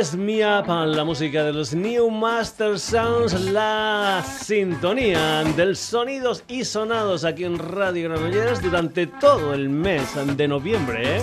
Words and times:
Mess 0.00 0.16
Me 0.16 0.40
Up, 0.46 0.66
la 0.66 1.04
música 1.04 1.44
de 1.44 1.52
los 1.52 1.74
New 1.74 2.08
Master 2.08 2.78
Sounds, 2.78 3.34
la 3.50 4.24
sintonía 4.24 5.44
del 5.54 5.76
sonidos 5.76 6.42
y 6.48 6.64
sonados 6.64 7.26
aquí 7.26 7.44
en 7.44 7.58
Radio 7.58 8.08
Granollers 8.08 8.62
durante 8.62 9.06
todo 9.06 9.52
el 9.52 9.68
mes 9.68 10.08
de 10.38 10.48
noviembre. 10.48 11.18
¿eh? 11.18 11.22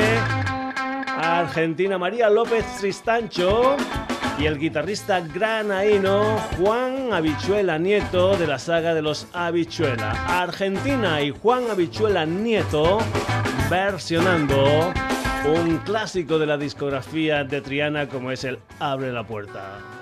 argentina 1.22 1.98
María 1.98 2.30
López 2.30 2.64
Tristancho 2.78 3.76
y 4.38 4.46
el 4.46 4.58
guitarrista 4.58 5.20
granaíno 5.20 6.38
Juan 6.56 7.12
Habichuela 7.12 7.76
Nieto 7.76 8.34
de 8.38 8.46
la 8.46 8.58
saga 8.58 8.94
de 8.94 9.02
los 9.02 9.26
Habichuela. 9.34 10.12
Argentina 10.40 11.20
y 11.20 11.32
Juan 11.32 11.70
Habichuela 11.70 12.24
Nieto 12.24 12.98
versionando 13.68 14.90
un 15.46 15.78
clásico 15.78 16.38
de 16.38 16.46
la 16.46 16.56
discografía 16.56 17.44
de 17.44 17.60
Triana 17.60 18.08
como 18.08 18.30
es 18.30 18.44
el 18.44 18.58
Abre 18.78 19.12
la 19.12 19.24
puerta. 19.24 19.99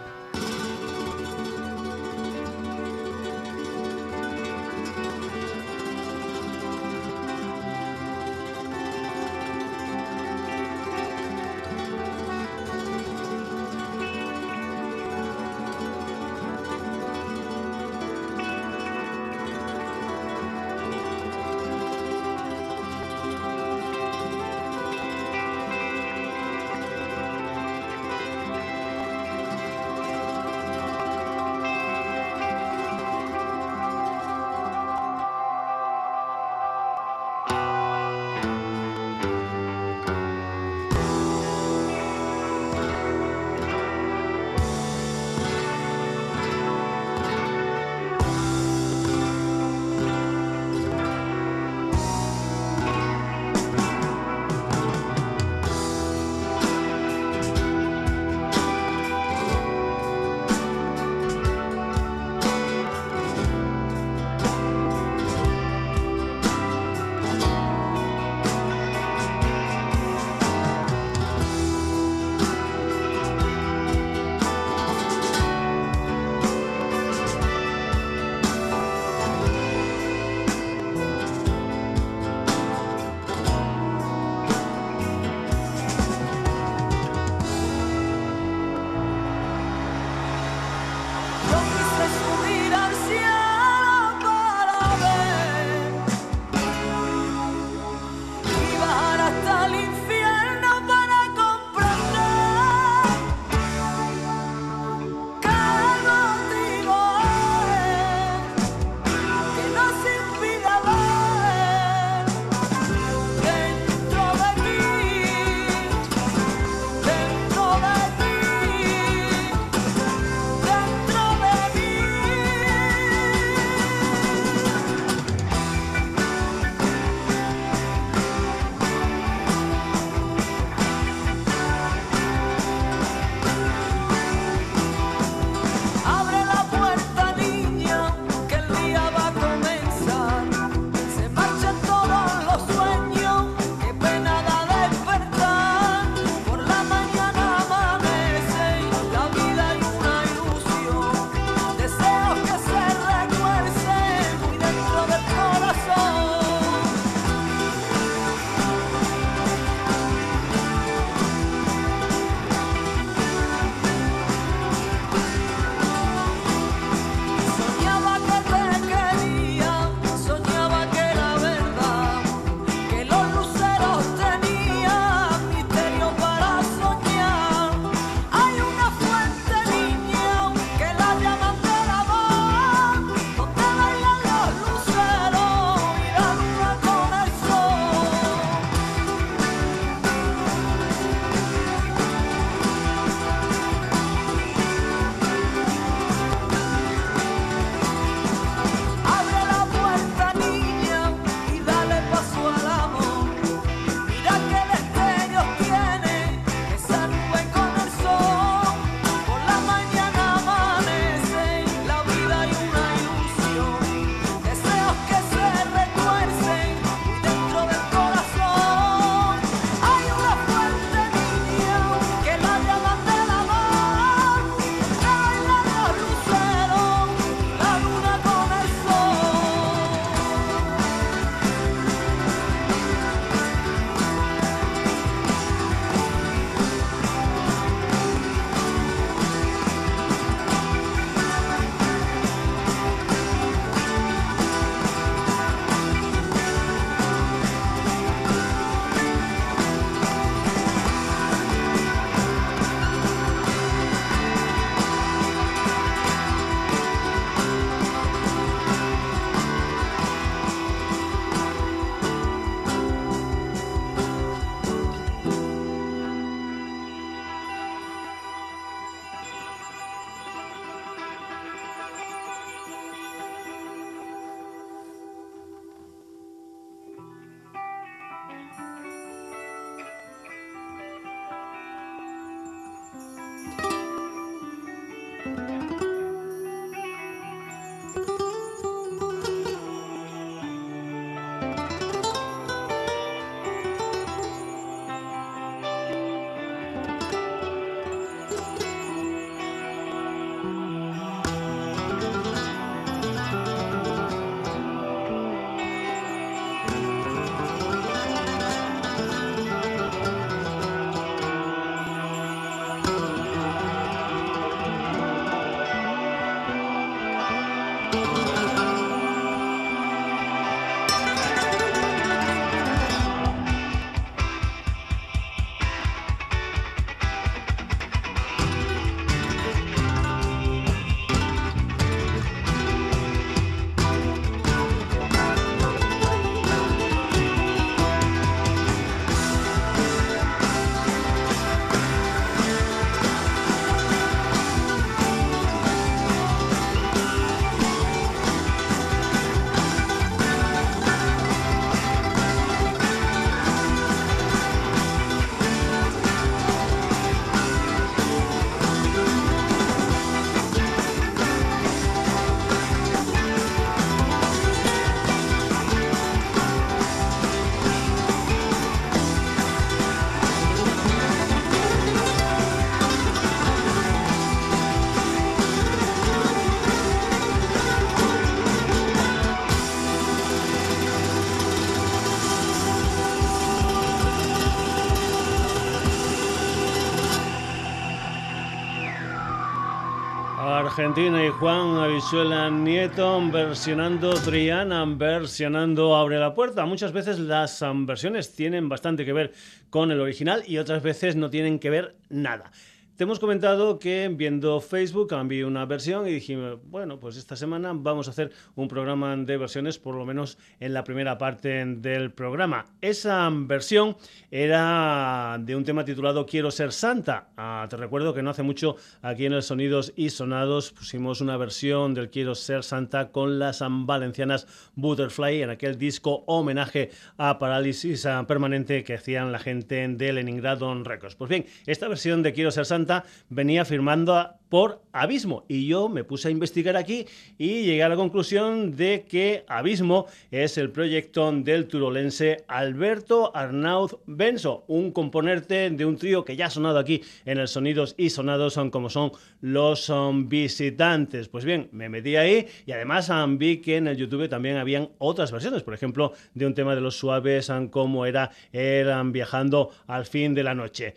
Argentina 390.88 391.22
y 391.22 391.28
Juan 391.28 391.76
Avisuela 391.76 392.48
Nieto 392.48 393.20
versionando 393.30 394.14
Triana, 394.14 394.86
versionando 394.86 395.94
Abre 395.94 396.18
la 396.18 396.34
Puerta. 396.34 396.64
Muchas 396.64 396.92
veces 396.92 397.18
las 397.18 397.62
versiones 397.84 398.34
tienen 398.34 398.70
bastante 398.70 399.04
que 399.04 399.12
ver 399.12 399.34
con 399.68 399.90
el 399.90 400.00
original 400.00 400.42
y 400.46 400.56
otras 400.56 400.82
veces 400.82 401.14
no 401.14 401.28
tienen 401.28 401.58
que 401.58 401.68
ver 401.68 401.96
nada. 402.08 402.50
Te 402.98 403.04
hemos 403.04 403.20
comentado 403.20 403.78
que 403.78 404.10
viendo 404.12 404.60
Facebook 404.60 405.10
cambié 405.10 405.44
una 405.44 405.64
versión 405.66 406.08
y 406.08 406.12
dijimos, 406.14 406.58
bueno, 406.64 406.98
pues 406.98 407.16
esta 407.16 407.36
semana 407.36 407.70
vamos 407.72 408.08
a 408.08 408.10
hacer 408.10 408.32
un 408.56 408.66
programa 408.66 409.16
de 409.16 409.36
versiones, 409.36 409.78
por 409.78 409.94
lo 409.94 410.04
menos 410.04 410.36
en 410.58 410.74
la 410.74 410.82
primera 410.82 411.16
parte 411.16 411.64
del 411.64 412.10
programa. 412.10 412.66
Esa 412.80 413.30
versión 413.32 413.96
era 414.32 415.38
de 415.38 415.54
un 415.54 415.62
tema 415.62 415.84
titulado 415.84 416.26
Quiero 416.26 416.50
ser 416.50 416.72
santa. 416.72 417.28
Ah, 417.36 417.68
te 417.70 417.76
recuerdo 417.76 418.12
que 418.14 418.24
no 418.24 418.30
hace 418.30 418.42
mucho 418.42 418.74
aquí 419.00 419.26
en 419.26 419.34
el 419.34 419.44
Sonidos 419.44 419.92
y 419.94 420.10
Sonados 420.10 420.72
pusimos 420.72 421.20
una 421.20 421.36
versión 421.36 421.94
del 421.94 422.10
Quiero 422.10 422.34
ser 422.34 422.64
santa 422.64 423.12
con 423.12 423.38
las 423.38 423.62
valencianas 423.64 424.72
Butterfly 424.74 425.42
en 425.42 425.50
aquel 425.50 425.78
disco 425.78 426.24
homenaje 426.26 426.90
a 427.16 427.38
Parálisis 427.38 428.08
Permanente 428.26 428.82
que 428.82 428.94
hacían 428.94 429.30
la 429.30 429.38
gente 429.38 429.86
de 429.86 430.12
Leningrado 430.12 430.82
Records. 430.82 431.14
Pues 431.14 431.28
bien, 431.28 431.46
esta 431.64 431.86
versión 431.86 432.24
de 432.24 432.32
Quiero 432.32 432.50
ser 432.50 432.66
santa 432.66 432.87
venía 433.28 433.64
firmando 433.64 434.38
por 434.48 434.82
Abismo. 434.92 435.44
Y 435.48 435.66
yo 435.66 435.88
me 435.88 436.04
puse 436.04 436.28
a 436.28 436.30
investigar 436.30 436.76
aquí 436.76 437.06
y 437.36 437.64
llegué 437.64 437.82
a 437.82 437.88
la 437.88 437.96
conclusión 437.96 438.74
de 438.76 439.04
que 439.08 439.44
Abismo 439.48 440.06
es 440.30 440.58
el 440.58 440.70
proyecto 440.70 441.30
del 441.32 441.66
turolense 441.66 442.44
Alberto 442.48 443.34
Arnaud 443.34 443.98
Benso, 444.06 444.64
un 444.68 444.92
componente 444.92 445.70
de 445.70 445.84
un 445.84 445.96
trío 445.96 446.24
que 446.24 446.36
ya 446.36 446.46
ha 446.46 446.50
sonado 446.50 446.78
aquí 446.78 447.02
en 447.24 447.38
el 447.38 447.48
Sonidos 447.48 447.94
y 447.98 448.10
Sonados, 448.10 448.54
son 448.54 448.70
como 448.70 448.90
son 448.90 449.12
los 449.40 449.80
son 449.80 450.28
visitantes. 450.28 451.28
Pues 451.28 451.44
bien, 451.44 451.68
me 451.72 451.88
metí 451.88 452.16
ahí 452.16 452.46
y 452.66 452.72
además 452.72 453.10
vi 453.36 453.58
que 453.58 453.76
en 453.76 453.88
el 453.88 453.96
YouTube 453.96 454.28
también 454.28 454.56
habían 454.56 454.90
otras 454.98 455.30
versiones, 455.32 455.62
por 455.62 455.74
ejemplo, 455.74 456.12
de 456.34 456.46
un 456.46 456.54
tema 456.54 456.74
de 456.74 456.80
los 456.80 456.96
suaves, 456.96 457.50
como 457.70 458.06
era 458.06 458.30
Eran 458.52 459.12
viajando 459.12 459.70
al 459.86 460.06
fin 460.06 460.34
de 460.34 460.42
la 460.42 460.54
noche. 460.54 460.94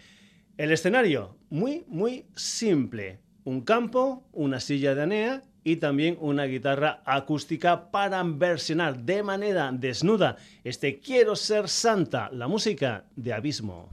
El 0.62 0.72
escenario, 0.72 1.36
muy, 1.50 1.86
muy 1.88 2.28
simple. 2.36 3.18
Un 3.46 3.62
campo, 3.62 4.28
una 4.32 4.60
silla 4.60 4.94
de 4.94 5.02
anea 5.02 5.42
y 5.64 5.78
también 5.78 6.20
una 6.22 6.44
guitarra 6.44 7.02
acústica 7.04 7.90
para 7.90 8.22
versionar 8.22 9.00
de 9.00 9.24
manera 9.24 9.72
desnuda 9.74 10.38
este 10.64 11.00
Quiero 11.00 11.36
ser 11.36 11.68
santa, 11.68 12.30
la 12.32 12.48
música 12.48 13.06
de 13.16 13.34
Abismo. 13.34 13.90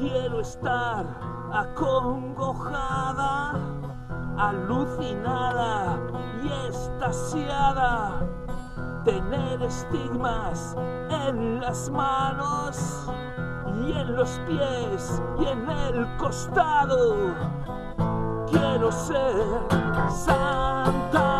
Quiero 0.00 0.40
estar 0.40 1.06
acongojada, 1.52 3.52
alucinada 4.38 5.98
y 6.42 6.48
estasiada. 6.68 8.26
Tener 9.04 9.62
estigmas 9.62 10.74
en 11.26 11.60
las 11.60 11.90
manos 11.90 13.06
y 13.82 13.92
en 13.92 14.16
los 14.16 14.40
pies 14.46 15.22
y 15.38 15.44
en 15.46 15.70
el 15.70 16.16
costado. 16.16 17.34
Quiero 18.50 18.90
ser 18.92 19.44
santa. 20.08 21.39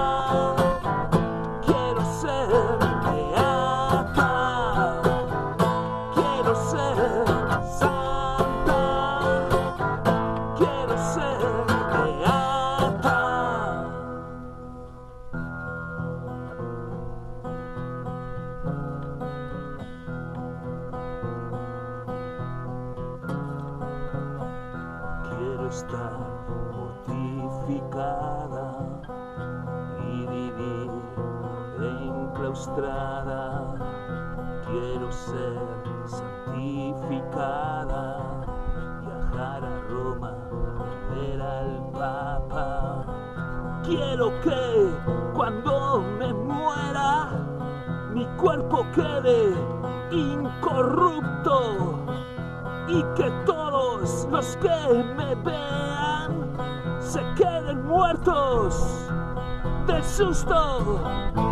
Quiero 60.21 61.50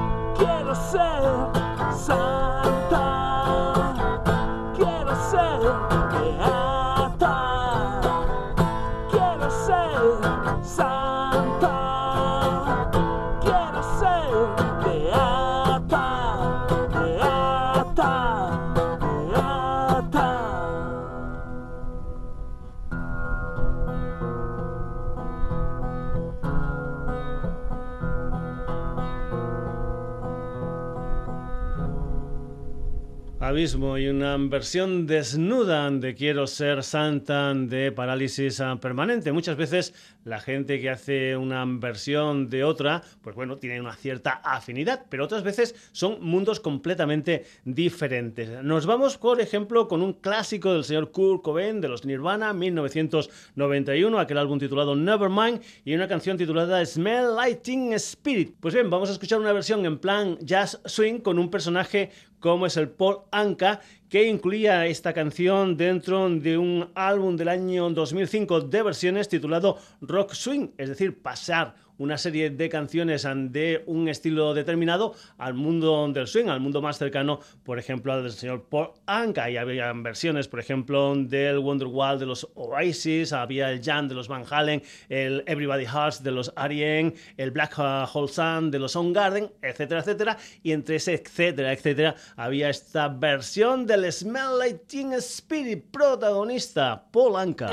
y 33.74 34.08
una 34.08 34.38
versión 34.38 35.06
desnuda 35.06 35.90
de 35.90 36.14
Quiero 36.14 36.46
ser 36.46 36.82
santa 36.82 37.52
de 37.52 37.92
parálisis 37.92 38.62
permanente. 38.80 39.30
Muchas 39.30 39.56
veces 39.56 39.92
la 40.24 40.40
gente 40.40 40.80
que 40.80 40.88
hace 40.88 41.36
una 41.36 41.64
versión 41.66 42.48
de 42.48 42.64
otra, 42.64 43.02
pues 43.20 43.36
bueno, 43.36 43.58
tiene 43.58 43.80
una 43.80 43.94
cierta 43.94 44.40
afinidad, 44.42 45.04
pero 45.10 45.24
otras 45.24 45.42
veces 45.42 45.74
son 45.92 46.18
mundos 46.20 46.60
completamente 46.60 47.44
diferentes. 47.64 48.62
Nos 48.62 48.86
vamos, 48.86 49.18
por 49.18 49.38
ejemplo, 49.40 49.86
con 49.86 50.00
un 50.00 50.14
clásico 50.14 50.72
del 50.72 50.84
señor 50.84 51.10
Kurt 51.10 51.42
Cobain 51.42 51.80
de 51.82 51.88
los 51.88 52.06
Nirvana, 52.06 52.54
1991, 52.54 54.18
aquel 54.18 54.38
álbum 54.38 54.58
titulado 54.58 54.96
Nevermind, 54.96 55.60
y 55.84 55.94
una 55.94 56.08
canción 56.08 56.38
titulada 56.38 56.84
Smell 56.86 57.34
Lighting 57.36 57.92
Spirit. 57.94 58.54
Pues 58.60 58.72
bien, 58.72 58.88
vamos 58.88 59.10
a 59.10 59.12
escuchar 59.12 59.40
una 59.40 59.52
versión 59.52 59.84
en 59.84 59.98
plan 59.98 60.38
jazz 60.40 60.80
swing 60.86 61.20
con 61.20 61.38
un 61.38 61.50
personaje 61.50 62.10
como 62.40 62.66
es 62.66 62.76
el 62.76 62.88
Paul 62.88 63.18
Anka, 63.30 63.80
que 64.08 64.26
incluía 64.28 64.86
esta 64.86 65.12
canción 65.12 65.76
dentro 65.76 66.28
de 66.30 66.58
un 66.58 66.88
álbum 66.94 67.36
del 67.36 67.48
año 67.48 67.90
2005 67.90 68.62
de 68.62 68.82
versiones 68.82 69.28
titulado 69.28 69.78
Rock 70.00 70.32
Swing, 70.32 70.68
es 70.78 70.88
decir, 70.88 71.20
pasar 71.20 71.74
una 71.98 72.16
serie 72.16 72.50
de 72.50 72.68
canciones 72.68 73.26
de 73.28 73.82
un 73.86 74.08
estilo 74.08 74.54
determinado 74.54 75.14
al 75.36 75.54
mundo 75.54 76.08
del 76.08 76.26
swing, 76.26 76.46
al 76.46 76.60
mundo 76.60 76.80
más 76.80 76.98
cercano, 76.98 77.40
por 77.64 77.78
ejemplo, 77.78 78.12
al 78.12 78.22
del 78.22 78.32
señor 78.32 78.68
Paul 78.68 78.90
Anka. 79.06 79.50
Y 79.50 79.56
había 79.56 79.92
versiones, 79.92 80.48
por 80.48 80.60
ejemplo, 80.60 81.14
del 81.16 81.58
Wonderwall 81.58 82.18
de 82.18 82.26
los 82.26 82.48
Oasis, 82.54 83.32
había 83.32 83.70
el 83.70 83.82
Jam 83.82 84.08
de 84.08 84.14
los 84.14 84.28
Van 84.28 84.44
Halen, 84.48 84.82
el 85.08 85.42
Everybody 85.46 85.84
Hearts 85.86 86.22
de 86.22 86.30
los 86.30 86.52
Arien, 86.56 87.14
el 87.36 87.50
Black 87.50 87.78
Hole 87.78 88.28
Sun 88.28 88.70
de 88.70 88.78
los 88.78 88.92
Soundgarden, 88.92 89.50
etcétera, 89.62 90.00
etcétera. 90.00 90.38
Y 90.62 90.72
entre 90.72 90.96
ese 90.96 91.14
etcétera, 91.14 91.72
etcétera, 91.72 92.14
había 92.36 92.70
esta 92.70 93.08
versión 93.08 93.86
del 93.86 94.10
Smell 94.12 94.58
Like 94.58 94.84
Teen 94.86 95.12
Spirit 95.14 95.84
protagonista, 95.90 97.04
Paul 97.10 97.36
Anka. 97.36 97.70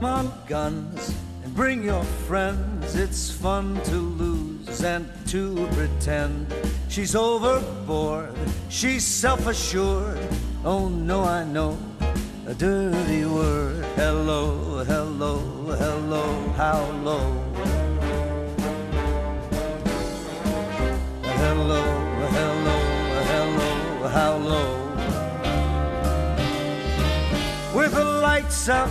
Guns 0.00 1.14
and 1.42 1.54
bring 1.54 1.82
your 1.82 2.04
friends. 2.26 2.94
It's 2.94 3.30
fun 3.30 3.80
to 3.84 3.96
lose 3.96 4.84
and 4.84 5.08
to 5.28 5.66
pretend. 5.72 6.52
She's 6.88 7.14
overboard, 7.14 8.32
she's 8.68 9.04
self 9.04 9.46
assured. 9.46 10.18
Oh 10.64 10.88
no, 10.88 11.24
I 11.24 11.44
know 11.44 11.76
a 12.46 12.54
dirty 12.54 13.24
word. 13.24 13.84
Hello, 13.96 14.84
hello, 14.84 15.38
hello, 15.76 16.48
how 16.56 16.90
low? 17.02 17.32
Hello, 21.22 21.82
hello, 22.36 22.78
hello, 23.32 24.08
how 24.08 24.36
low? 24.36 24.74
With 27.74 27.94
the 27.94 28.04
lights 28.04 28.68
out, 28.68 28.90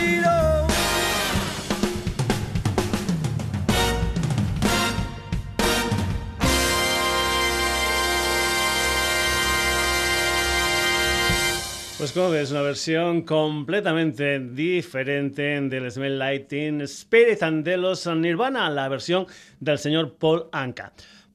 Ves, 12.13 12.51
una 12.51 12.61
versión 12.61 13.21
completamente 13.21 14.37
diferente 14.37 15.61
del 15.61 15.89
Smell 15.89 16.19
Lighting 16.19 16.81
Spirit 16.81 17.41
and 17.41 17.63
de 17.63 17.77
los 17.77 18.05
Nirvana, 18.05 18.69
la 18.69 18.89
versión 18.89 19.27
del 19.61 19.77
señor 19.77 20.15
Paul 20.15 20.49
Anka. 20.51 20.91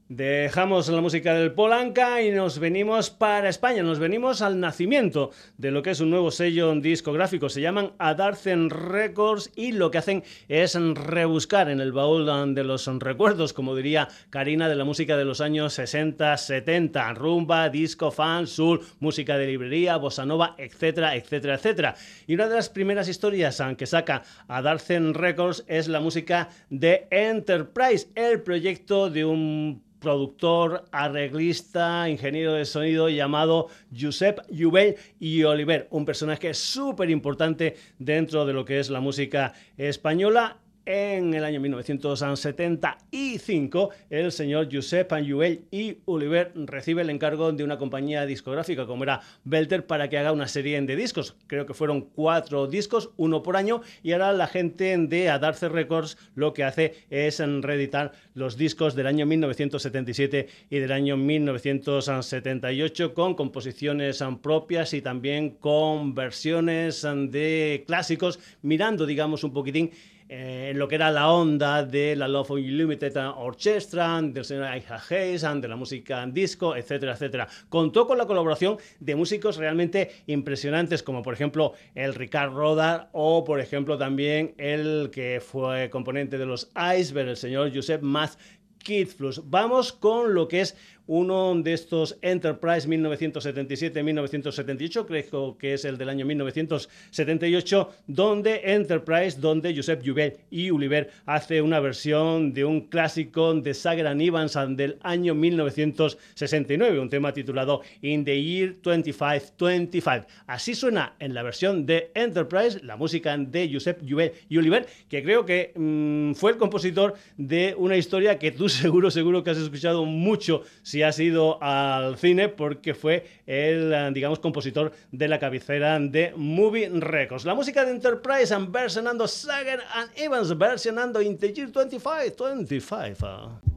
Dejamos 0.09 0.89
la 0.89 1.01
música 1.01 1.35
del 1.35 1.51
Polanca 1.51 2.23
y 2.23 2.31
nos 2.31 2.61
venimos 2.61 3.11
para 3.11 3.49
España, 3.49 3.83
nos 3.83 3.99
venimos 3.99 4.41
al 4.41 4.61
nacimiento 4.61 5.33
de 5.59 5.73
lo 5.73 5.83
que 5.83 5.91
es 5.91 5.99
un 5.99 6.11
nuevo 6.11 6.31
sello 6.31 6.73
discográfico, 6.77 7.49
se 7.49 7.61
llaman 7.61 7.91
Adarcen 7.99 8.71
Records 8.71 9.51
y 9.57 9.73
lo 9.73 9.91
que 9.91 9.99
hacen 9.99 10.23
es 10.47 10.77
rebuscar 10.77 11.69
en 11.71 11.81
el 11.81 11.91
baúl 11.91 12.25
de 12.55 12.63
los 12.63 12.87
recuerdos, 13.01 13.53
como 13.53 13.75
diría 13.75 14.07
Karina, 14.31 14.69
de 14.69 14.77
la 14.77 14.85
música 14.85 15.17
de 15.17 15.25
los 15.25 15.41
años 15.41 15.73
60, 15.73 16.37
70, 16.37 17.13
rumba, 17.15 17.69
disco, 17.69 18.13
fan, 18.13 18.47
soul, 18.47 18.83
música 19.01 19.37
de 19.37 19.49
librería, 19.49 19.97
bossa 19.97 20.25
nova, 20.25 20.55
etcétera, 20.57 21.17
etcétera, 21.17 21.57
etcétera. 21.57 21.97
Y 22.29 22.35
una 22.37 22.47
de 22.47 22.55
las 22.55 22.69
primeras 22.69 23.09
historias 23.09 23.61
que 23.77 23.87
saca 23.87 24.23
Adarcen 24.47 25.15
Records 25.15 25.65
es 25.67 25.89
la 25.89 25.99
música 25.99 26.49
de 26.71 27.09
Enterprise, 27.11 28.07
el 28.15 28.41
proyecto 28.43 29.11
de 29.11 29.25
un 29.25 29.85
productor, 30.07 30.85
arreglista, 30.93 32.09
ingeniero 32.09 32.53
de 32.53 32.65
sonido 32.65 33.09
llamado 33.09 33.67
Josep 33.93 34.39
Jubel 34.57 34.95
y 35.19 35.43
Oliver, 35.43 35.89
un 35.91 36.05
personaje 36.05 36.55
súper 36.55 37.11
importante 37.11 37.75
dentro 37.99 38.47
de 38.47 38.53
lo 38.53 38.65
que 38.65 38.79
es 38.79 38.89
la 38.89 39.01
música 39.01 39.55
española 39.77 40.59
en 40.87 41.35
el 41.35 41.45
año 41.45 41.61
1975, 41.61 43.91
el 44.09 44.33
señor 44.33 44.69
Josep 44.73 45.13
Anjuel 45.13 45.67
y 45.71 45.99
Oliver 46.05 46.53
recibe 46.55 47.03
el 47.03 47.11
encargo 47.11 47.53
de 47.53 47.65
una 47.65 47.77
compañía 47.77 48.25
discográfica 48.25 48.87
como 48.87 49.03
era 49.03 49.21
Belter 49.45 49.85
para 49.87 50.09
que 50.09 50.17
haga 50.19 50.33
una 50.33 50.49
serie 50.49 50.81
de 50.81 50.97
discos. 50.97 51.37
Creo 51.49 51.67
que 51.67 51.75
fueron 51.75 52.03
cuatro 52.03 52.69
discos, 52.69 53.11
uno 53.17 53.43
por 53.43 53.57
año, 53.57 53.83
y 54.03 54.13
ahora 54.13 54.33
la 54.33 54.47
gente 54.47 54.97
de 54.97 55.29
Adarce 55.29 55.69
Records 55.69 56.17
lo 56.35 56.55
que 56.55 56.65
hace 56.65 56.95
es 57.11 57.41
reeditar 57.41 58.13
los 58.35 58.57
discos 58.57 58.95
del 58.95 59.09
año 59.09 59.27
1977 59.27 60.49
y 60.71 60.79
del 60.79 60.93
año 60.93 61.17
1978 61.17 63.13
con 63.13 63.35
composiciones 63.35 64.23
propias 64.41 64.95
y 64.95 65.03
también 65.03 65.51
con 65.51 66.15
versiones 66.15 67.03
de 67.03 67.83
clásicos, 67.87 68.39
mirando, 68.63 69.07
digamos, 69.07 69.43
un 69.43 69.53
poquitín 69.53 69.91
eh, 70.29 70.69
en 70.71 70.79
lo 70.79 70.89
que 70.89 70.97
era 70.97 71.11
la 71.11 71.31
onda 71.31 71.85
de 71.85 72.17
la 72.17 72.27
Love 72.27 72.51
Unlimited 72.51 73.17
Orchestra, 73.37 74.21
del 74.23 74.45
señor 74.45 74.65
Aija 74.65 75.01
Hayes, 75.09 75.43
de 75.43 75.69
la 75.69 75.77
música 75.77 76.27
disco, 76.27 76.75
etcétera, 76.75 77.13
etcétera. 77.13 77.49
Contó 77.69 78.07
con 78.07 78.19
la 78.19 78.27
colaboración 78.27 78.79
de 78.99 79.15
músicos 79.15 79.57
realmente 79.57 80.11
impresionantes, 80.27 81.03
como 81.03 81.23
por 81.23 81.35
ejemplo 81.35 81.75
el 81.95 82.15
Ricard 82.15 82.53
Rodar 82.53 83.09
o 83.13 83.45
por 83.45 83.61
ejemplo 83.61 83.99
también 83.99 84.55
el 84.59 85.11
que 85.13 85.41
fue 85.41 85.91
componente 85.91 86.39
de 86.39 86.47
los 86.47 86.71
Iceberg, 86.99 87.29
el 87.29 87.37
señor 87.37 87.75
Josep 87.75 88.03
Maz 88.03 88.39
Kidflux. 88.87 89.43
Vamos 89.51 89.93
con 89.93 90.35
lo 90.35 90.47
que 90.49 90.61
es 90.61 90.77
uno 91.07 91.55
de 91.55 91.73
estos 91.73 92.19
Enterprise 92.23 92.89
1977-1978, 92.89 95.07
creo 95.07 95.57
que 95.59 95.75
es 95.75 95.85
el 95.85 95.99
del 95.99 96.09
año 96.09 96.27
1978, 96.27 97.91
donde 98.07 98.61
Enterprise, 98.65 99.41
donde 99.41 99.75
Josep 99.75 100.03
Joubert 100.05 100.41
y 100.51 100.71
Oliver 100.71 101.11
hace 101.27 101.63
una 101.63 101.81
versión 101.81 102.53
de 102.53 102.65
un 102.65 102.83
clásico 102.83 103.55
de 103.55 103.75
Sagan 103.75 104.21
Evans 104.21 104.57
del 104.71 104.99
año 105.03 105.35
1969, 105.35 106.99
un 106.99 107.11
tema 107.11 107.33
titulado 107.33 107.83
In 108.03 108.25
the 108.25 108.43
Year 108.43 108.77
2525. 108.83 110.27
Así 110.47 110.75
suena 110.75 111.15
en 111.19 111.35
la 111.35 111.43
versión 111.43 111.87
de 111.87 112.11
Enterprise, 112.15 112.81
la 112.83 112.97
música 112.97 113.37
de 113.37 113.71
Josep 113.73 114.03
Joubert 114.09 114.35
y 114.49 114.59
Oliver, 114.59 114.87
que 115.09 115.23
creo 115.23 115.45
que 115.45 115.73
mm, 115.75 116.35
fue 116.35 116.53
el 116.53 116.57
compositor 116.57 117.15
de 117.37 117.75
una 117.77 117.97
historia 117.97 118.39
que 118.39 118.51
tú 118.51 118.69
seguro, 118.69 119.11
seguro 119.11 119.43
que 119.43 119.51
has 119.51 119.59
escuchado 119.59 120.05
mucho 120.05 120.63
has 121.03 121.19
ido 121.19 121.63
al 121.63 122.17
cine 122.19 122.49
porque 122.49 122.95
fue 122.95 123.27
el, 123.47 123.93
eh, 123.93 124.11
digamos, 124.13 124.39
compositor 124.39 124.93
de 125.11 125.29
la 125.29 125.39
cabecera 125.39 125.99
de 125.99 126.33
Movie 126.37 126.89
Records. 126.89 127.45
La 127.45 127.55
música 127.55 127.85
de 127.85 127.93
Enterprise 127.93 128.53
and 128.55 128.73
versionando 128.73 129.27
Sagan 129.29 129.81
and 129.95 130.11
Evans, 130.17 130.57
versionando 130.57 131.21
Integer 131.21 131.69
25, 131.69 132.45
25. 132.45 133.76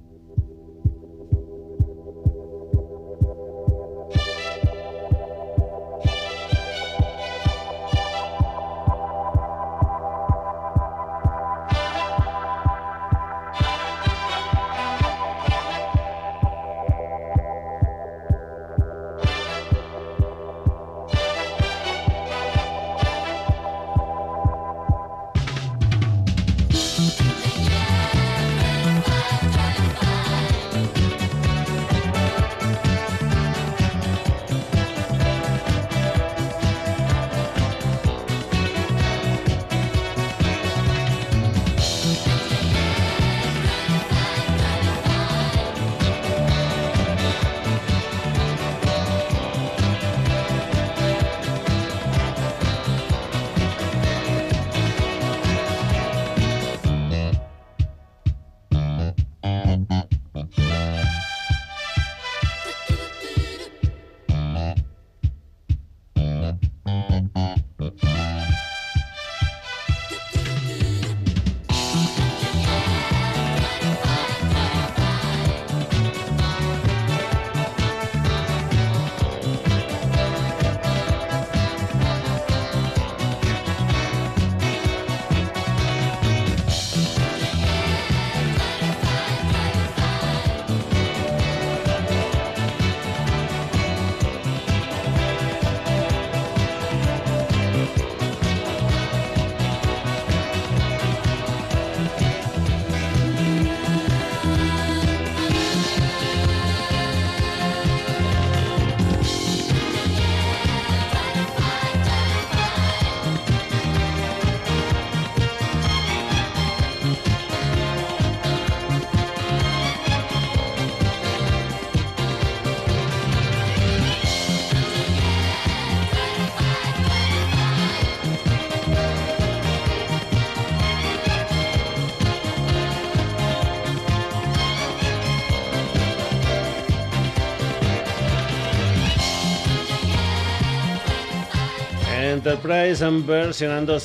Enterprise 142.50 143.06
versionando 143.28 144.00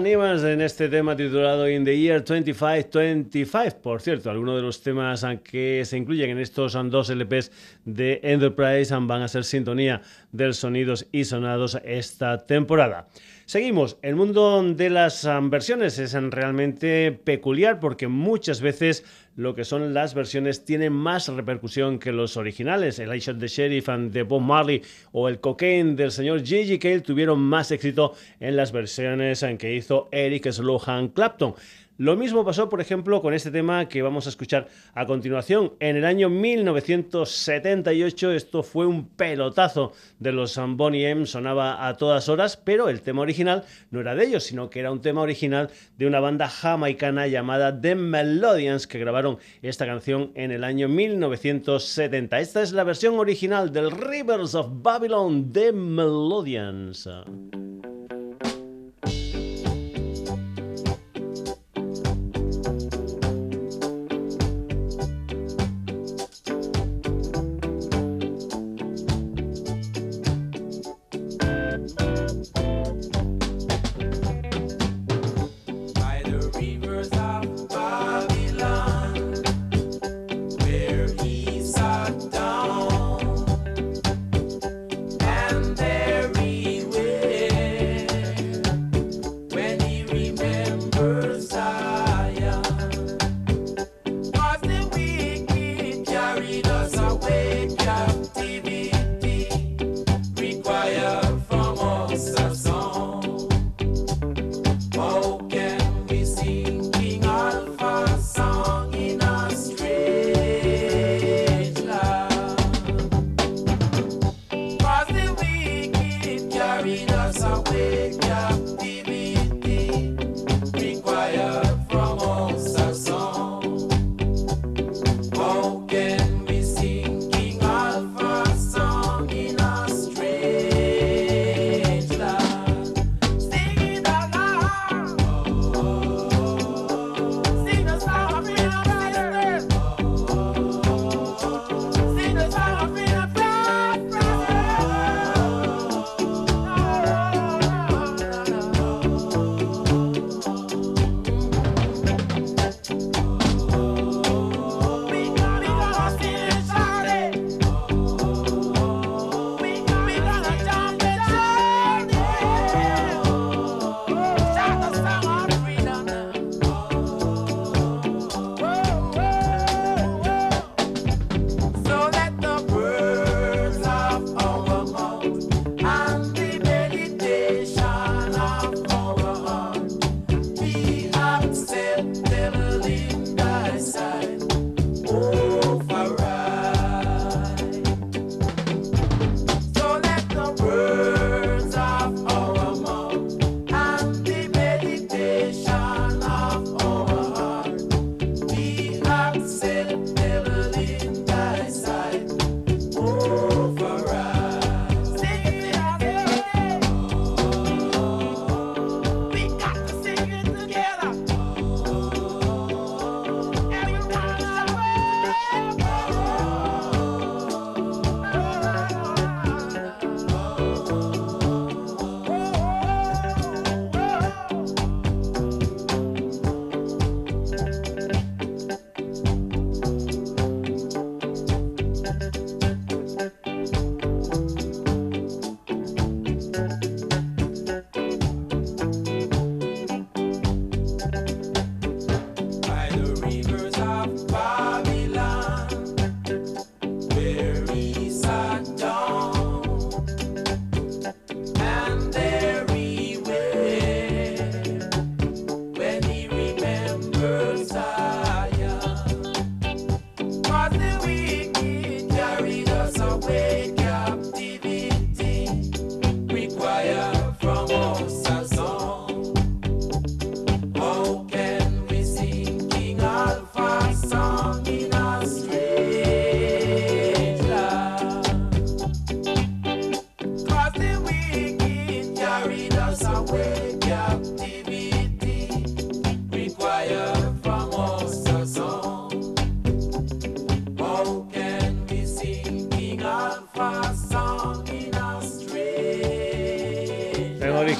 Nivens 0.00 0.42
en 0.44 0.62
este 0.62 0.88
tema 0.88 1.14
titulado 1.14 1.68
In 1.68 1.84
the 1.84 1.94
Year 1.94 2.24
2525. 2.24 3.82
Por 3.82 4.00
cierto, 4.00 4.30
algunos 4.30 4.56
de 4.56 4.62
los 4.62 4.80
temas 4.80 5.26
que 5.44 5.82
se 5.84 5.98
incluyen 5.98 6.30
en 6.30 6.38
estos 6.38 6.72
dos 6.90 7.10
LPs 7.10 7.52
de 7.84 8.18
Enterprise 8.22 8.94
van 8.98 9.20
a 9.20 9.28
ser 9.28 9.44
sintonía 9.44 10.00
de 10.32 10.54
sonidos 10.54 11.06
y 11.12 11.24
sonados 11.24 11.78
esta 11.84 12.46
temporada. 12.46 13.08
Seguimos. 13.44 13.98
El 14.00 14.16
mundo 14.16 14.62
de 14.74 14.88
las 14.88 15.28
versiones 15.42 15.98
es 15.98 16.14
realmente 16.14 17.12
peculiar 17.12 17.78
porque 17.78 18.08
muchas 18.08 18.62
veces 18.62 19.04
lo 19.36 19.54
que 19.54 19.64
son 19.64 19.92
las 19.92 20.14
versiones 20.14 20.64
tienen 20.64 20.94
más 20.94 21.28
repercusión 21.28 21.98
que 21.98 22.10
los 22.10 22.38
originales. 22.38 22.98
El 22.98 23.14
I 23.14 23.18
Shot 23.18 23.38
the 23.38 23.48
Sheriff 23.48 23.88
de 23.88 24.22
Bob 24.22 24.40
Marley 24.40 24.82
o 25.12 25.28
el 25.28 25.40
Cocaine 25.40 25.94
del 25.94 26.10
señor 26.10 26.40
J.G. 26.40 26.78
Cale 26.78 27.02
tuvieron 27.02 27.38
más 27.40 27.70
éxito 27.70 28.14
en 28.40 28.56
las 28.56 28.72
versiones 28.72 29.42
en 29.42 29.58
que 29.58 29.74
hizo 29.74 30.08
Eric 30.10 30.50
Slohan 30.50 31.08
Clapton. 31.08 31.54
Lo 31.98 32.14
mismo 32.14 32.44
pasó, 32.44 32.68
por 32.68 32.82
ejemplo, 32.82 33.22
con 33.22 33.32
este 33.32 33.50
tema 33.50 33.88
que 33.88 34.02
vamos 34.02 34.26
a 34.26 34.28
escuchar 34.28 34.68
a 34.92 35.06
continuación. 35.06 35.72
En 35.80 35.96
el 35.96 36.04
año 36.04 36.28
1978 36.28 38.32
esto 38.32 38.62
fue 38.62 38.84
un 38.84 39.08
pelotazo 39.08 39.94
de 40.18 40.32
los 40.32 40.60
Bonnie 40.76 41.08
M, 41.08 41.24
sonaba 41.24 41.88
a 41.88 41.96
todas 41.96 42.28
horas, 42.28 42.58
pero 42.58 42.90
el 42.90 43.00
tema 43.00 43.22
original 43.22 43.64
no 43.90 44.00
era 44.00 44.14
de 44.14 44.26
ellos, 44.26 44.44
sino 44.44 44.68
que 44.68 44.80
era 44.80 44.92
un 44.92 45.00
tema 45.00 45.22
original 45.22 45.70
de 45.96 46.06
una 46.06 46.20
banda 46.20 46.48
jamaicana 46.48 47.28
llamada 47.28 47.80
The 47.80 47.94
Melodians 47.94 48.86
que 48.86 48.98
grabaron 48.98 49.38
esta 49.62 49.86
canción 49.86 50.32
en 50.34 50.50
el 50.50 50.64
año 50.64 50.90
1970. 50.90 52.40
Esta 52.40 52.60
es 52.60 52.72
la 52.72 52.84
versión 52.84 53.18
original 53.18 53.72
del 53.72 53.90
Rivers 53.90 54.54
of 54.54 54.66
Babylon, 54.82 55.50
The 55.50 55.72
Melodians. 55.72 57.08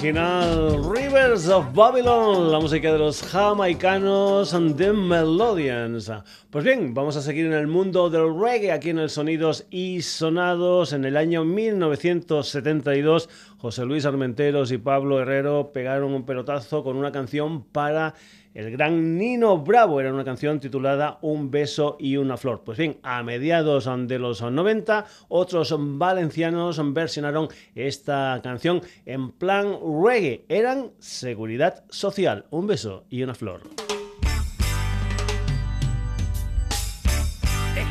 Original 0.07 0.79
Rivers 0.88 1.49
of 1.49 1.75
Babylon, 1.75 2.53
la 2.53 2.61
música 2.61 2.92
de 2.92 2.99
los 2.99 3.23
jamaicanos 3.23 4.51
The 4.77 4.92
Melodians. 4.92 6.12
Pues 6.57 6.64
bien, 6.64 6.95
vamos 6.95 7.19
a 7.19 7.21
seguir 7.21 7.45
en 7.45 7.53
el 7.53 7.66
mundo 7.66 8.09
del 8.09 8.35
reggae 8.35 8.73
aquí 8.73 8.88
en 8.88 8.99
el 8.99 9.11
Sonidos 9.11 9.66
y 9.69 10.01
Sonados. 10.01 10.95
En 10.95 11.05
el 11.05 11.19
año 11.19 11.45
1972, 11.45 13.29
José 13.59 13.85
Luis 13.85 14.07
Armenteros 14.07 14.73
y 14.73 14.79
Pablo 14.79 15.21
Herrero 15.21 15.71
pegaron 15.75 16.14
un 16.14 16.25
pelotazo 16.25 16.83
con 16.83 16.97
una 16.97 17.12
canción 17.12 17.62
para 17.62 18.14
el 18.55 18.71
gran 18.71 19.19
Nino 19.19 19.59
Bravo. 19.59 20.01
Era 20.01 20.14
una 20.14 20.25
canción 20.25 20.59
titulada 20.59 21.19
Un 21.21 21.51
beso 21.51 21.99
y 22.01 22.16
una 22.16 22.38
flor. 22.38 22.62
Pues 22.64 22.79
bien, 22.79 22.97
a 23.03 23.23
mediados 23.23 23.87
de 24.09 24.19
los 24.19 24.40
90, 24.40 25.05
otros 25.29 25.75
valencianos 25.79 26.81
versionaron 26.95 27.49
esta 27.75 28.40
canción 28.42 28.81
en 29.05 29.31
plan 29.33 29.77
reggae. 30.03 30.47
Eran 30.49 30.92
Seguridad 31.01 31.85
Social. 31.90 32.47
Un 32.49 32.66
beso 32.66 33.05
y 33.11 33.23
una 33.23 33.35
flor. 33.35 33.61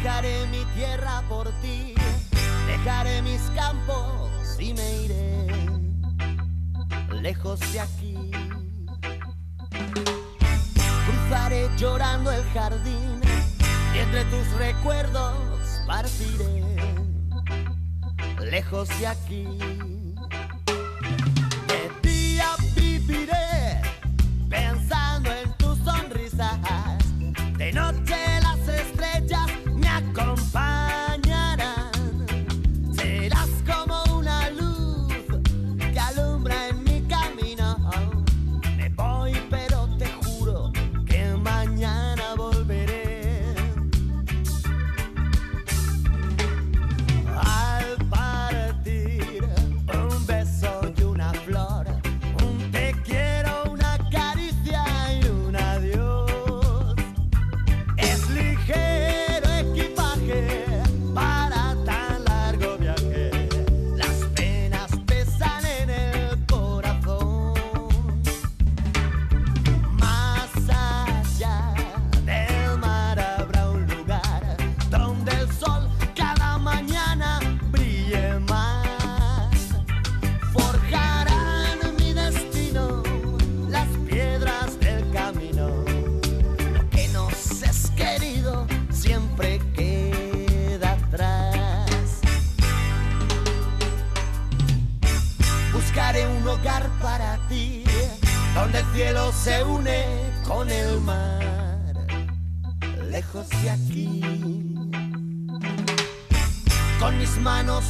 Dejaré 0.06 0.46
mi 0.52 0.64
tierra 0.76 1.24
por 1.28 1.50
ti, 1.64 1.96
dejaré 2.68 3.24
mis 3.24 3.42
campos 3.56 4.30
y 4.60 4.72
me 4.76 4.98
iré 4.98 5.48
lejos 7.24 7.60
de 7.74 7.80
aquí 7.80 8.32
Cruzaré 11.08 11.68
llorando 11.80 12.32
el 12.32 12.44
jardín 12.54 13.20
y 13.96 13.98
entre 13.98 14.26
tus 14.26 14.48
recuerdos 14.60 15.34
partiré 15.88 16.62
lejos 18.42 18.88
de 19.00 19.08
aquí. 19.08 19.48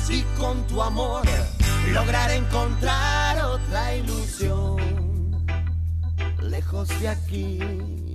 si 0.06 0.24
con 0.38 0.65
tu 0.68 0.82
amor 0.82 1.24
lograr 1.91 2.30
encontrar 2.30 3.44
otra 3.44 3.96
ilusión. 3.96 4.78
Lejos 6.41 6.88
de 7.00 7.10
aquí. 7.10 8.14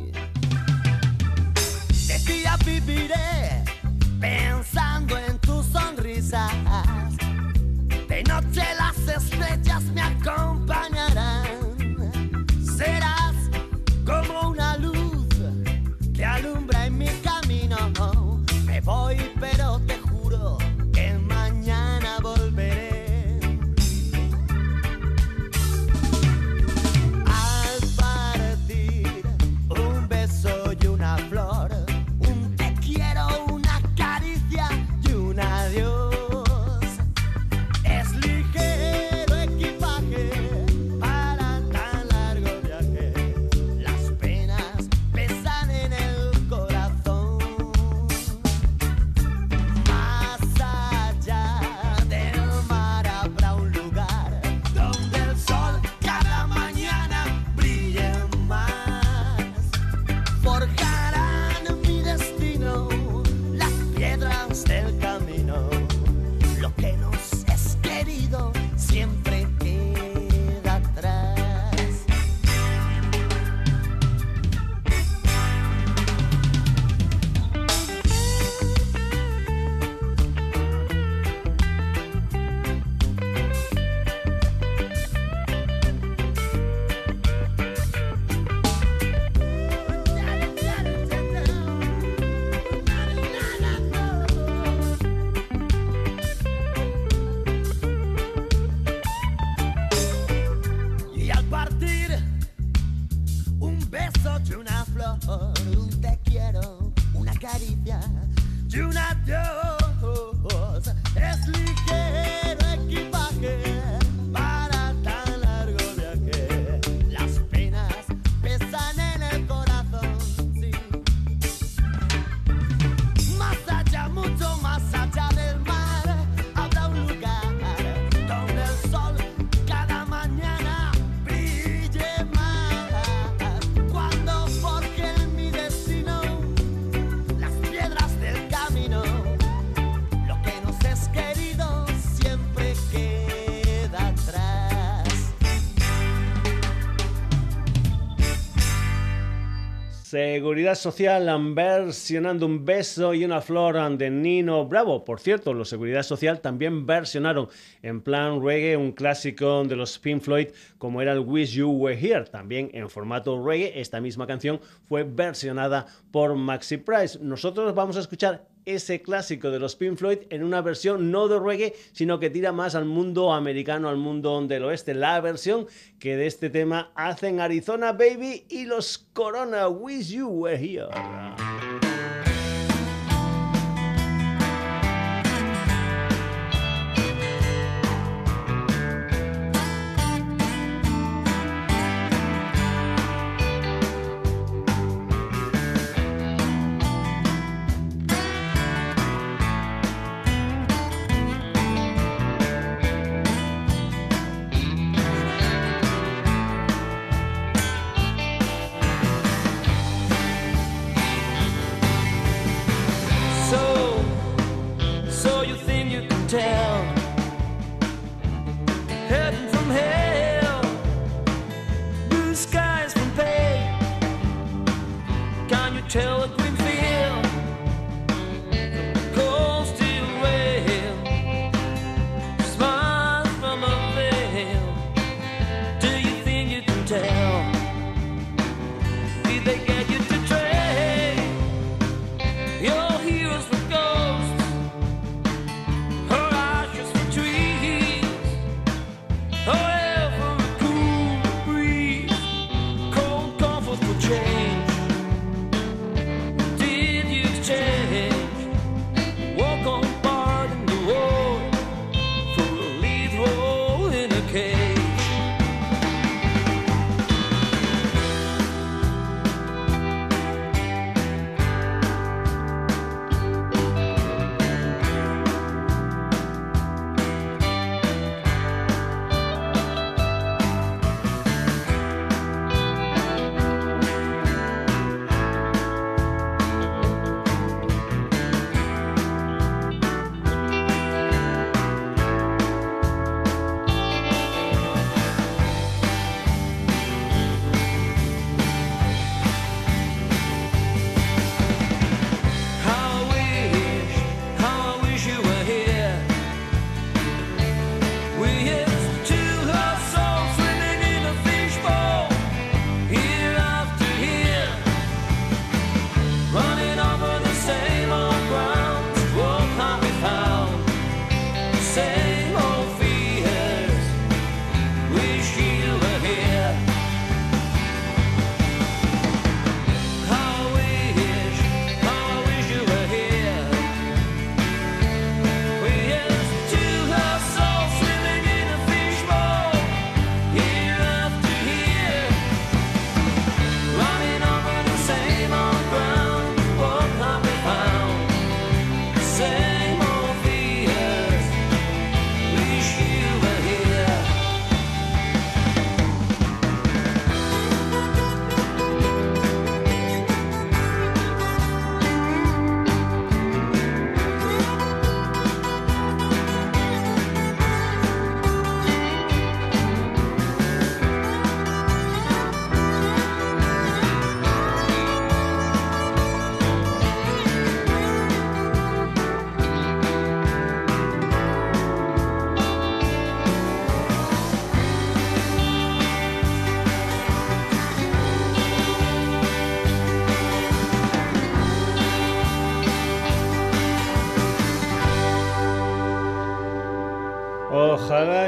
Seguridad 150.60 150.74
Social 150.74 151.54
versionando 151.54 152.44
un 152.44 152.66
beso 152.66 153.14
y 153.14 153.24
una 153.24 153.40
flor 153.40 153.96
de 153.96 154.10
Nino 154.10 154.66
Bravo. 154.66 155.06
Por 155.06 155.18
cierto, 155.18 155.54
los 155.54 155.70
Seguridad 155.70 156.02
Social 156.02 156.42
también 156.42 156.84
versionaron 156.84 157.48
en 157.80 158.02
plan 158.02 158.44
reggae 158.44 158.76
un 158.76 158.92
clásico 158.92 159.64
de 159.64 159.74
los 159.74 159.98
Pink 159.98 160.20
Floyd 160.20 160.48
como 160.76 161.00
era 161.00 161.12
el 161.12 161.20
Wish 161.20 161.52
You 161.52 161.70
Were 161.70 161.98
Here. 161.98 162.24
También 162.24 162.68
en 162.74 162.90
formato 162.90 163.42
reggae, 163.42 163.80
esta 163.80 164.02
misma 164.02 164.26
canción 164.26 164.60
fue 164.86 165.02
versionada 165.02 165.86
por 166.10 166.34
Maxi 166.34 166.76
Price. 166.76 167.18
Nosotros 167.22 167.74
vamos 167.74 167.96
a 167.96 168.00
escuchar 168.00 168.49
ese 168.74 169.02
clásico 169.02 169.50
de 169.50 169.58
los 169.58 169.76
Pink 169.76 169.96
Floyd 169.96 170.18
en 170.30 170.44
una 170.44 170.60
versión 170.60 171.10
no 171.10 171.28
de 171.28 171.38
reggae, 171.38 171.74
sino 171.92 172.18
que 172.18 172.30
tira 172.30 172.52
más 172.52 172.74
al 172.74 172.84
mundo 172.84 173.32
americano, 173.32 173.88
al 173.88 173.96
mundo 173.96 174.40
del 174.46 174.64
oeste. 174.64 174.94
La 174.94 175.20
versión 175.20 175.66
que 175.98 176.16
de 176.16 176.26
este 176.26 176.50
tema 176.50 176.92
hacen 176.94 177.40
Arizona 177.40 177.92
Baby 177.92 178.44
y 178.48 178.64
los 178.64 178.98
Corona 179.12 179.68
Wish 179.68 180.12
You 180.12 180.28
Were 180.28 180.56
Here. 180.56 181.89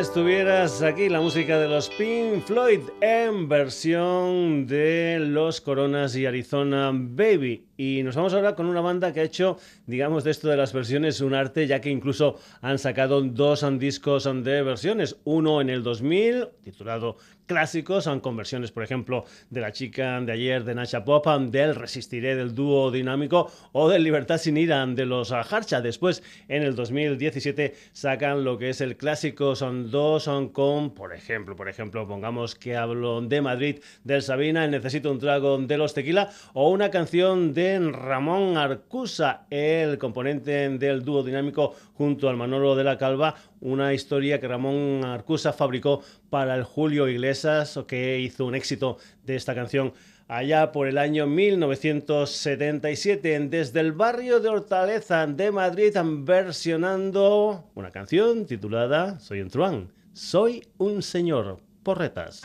Estuvieras 0.02 0.82
aquí, 0.82 1.08
la 1.08 1.20
música 1.20 1.60
de 1.60 1.68
los 1.68 1.88
Pink 1.88 2.42
Floyd 2.44 2.80
en 3.00 3.48
versión 3.48 4.66
de 4.66 5.20
los 5.20 5.60
Coronas 5.60 6.16
y 6.16 6.26
Arizona 6.26 6.90
Baby. 6.92 7.68
Y 7.76 8.02
nos 8.02 8.16
vamos 8.16 8.34
ahora 8.34 8.56
con 8.56 8.66
una 8.66 8.80
banda 8.80 9.12
que 9.12 9.20
ha 9.20 9.22
hecho, 9.22 9.58
digamos, 9.86 10.24
de 10.24 10.32
esto 10.32 10.48
de 10.48 10.56
las 10.56 10.72
versiones 10.72 11.20
un 11.20 11.34
arte, 11.34 11.68
ya 11.68 11.80
que 11.80 11.90
incluso 11.90 12.34
han 12.62 12.80
sacado 12.80 13.22
dos 13.22 13.64
discos 13.78 14.24
de 14.24 14.62
versiones. 14.62 15.18
Uno 15.22 15.60
en 15.60 15.70
el 15.70 15.84
2000, 15.84 16.48
titulado 16.64 17.16
clásicos, 17.52 18.04
son 18.04 18.20
conversiones, 18.20 18.72
por 18.72 18.82
ejemplo, 18.82 19.26
de 19.50 19.60
La 19.60 19.72
chica 19.72 20.18
de 20.22 20.32
ayer 20.32 20.64
de 20.64 20.74
Nasha 20.74 21.04
Pop, 21.04 21.26
del 21.26 21.74
Resistiré 21.74 22.34
del 22.34 22.54
dúo 22.54 22.90
dinámico 22.90 23.52
o 23.72 23.90
del 23.90 24.04
Libertad 24.04 24.38
sin 24.38 24.56
ira 24.56 24.86
de 24.86 25.04
los 25.04 25.32
Harcha. 25.32 25.82
Después, 25.82 26.22
en 26.48 26.62
el 26.62 26.74
2017, 26.74 27.74
sacan 27.92 28.42
lo 28.42 28.56
que 28.56 28.70
es 28.70 28.80
el 28.80 28.96
clásico, 28.96 29.54
son 29.54 29.90
dos, 29.90 30.22
son 30.24 30.48
con, 30.48 30.94
por 30.94 31.12
ejemplo, 31.12 31.54
por 31.54 31.68
ejemplo, 31.68 32.08
pongamos 32.08 32.54
que 32.54 32.74
hablo 32.74 33.20
de 33.20 33.42
Madrid, 33.42 33.80
del 34.02 34.22
Sabina, 34.22 34.64
el 34.64 34.70
Necesito 34.70 35.12
un 35.12 35.18
trago 35.18 35.58
de 35.58 35.76
los 35.76 35.92
Tequila, 35.92 36.30
o 36.54 36.70
una 36.70 36.90
canción 36.90 37.52
de 37.52 37.78
Ramón 37.78 38.56
Arcusa, 38.56 39.46
el 39.50 39.98
componente 39.98 40.70
del 40.70 41.04
dúo 41.04 41.22
dinámico 41.22 41.74
junto 41.92 42.30
al 42.30 42.38
Manolo 42.38 42.74
de 42.74 42.84
la 42.84 42.96
Calva, 42.96 43.34
una 43.60 43.92
historia 43.92 44.40
que 44.40 44.48
Ramón 44.48 45.04
Arcusa 45.04 45.52
fabricó 45.52 46.02
para 46.32 46.54
el 46.54 46.64
Julio 46.64 47.08
Iglesias, 47.08 47.78
que 47.86 48.18
hizo 48.18 48.46
un 48.46 48.54
éxito 48.54 48.96
de 49.26 49.36
esta 49.36 49.54
canción 49.54 49.92
allá 50.28 50.72
por 50.72 50.88
el 50.88 50.96
año 50.96 51.26
1977 51.26 53.48
desde 53.50 53.80
el 53.80 53.92
barrio 53.92 54.40
de 54.40 54.48
Hortaleza 54.48 55.26
de 55.26 55.52
Madrid 55.52 55.94
versionando 56.24 57.66
una 57.74 57.90
canción 57.90 58.46
titulada 58.46 59.20
Soy 59.20 59.42
un 59.42 59.50
truán, 59.50 59.92
soy 60.14 60.66
un 60.78 61.02
señor, 61.02 61.58
porretas. 61.82 62.40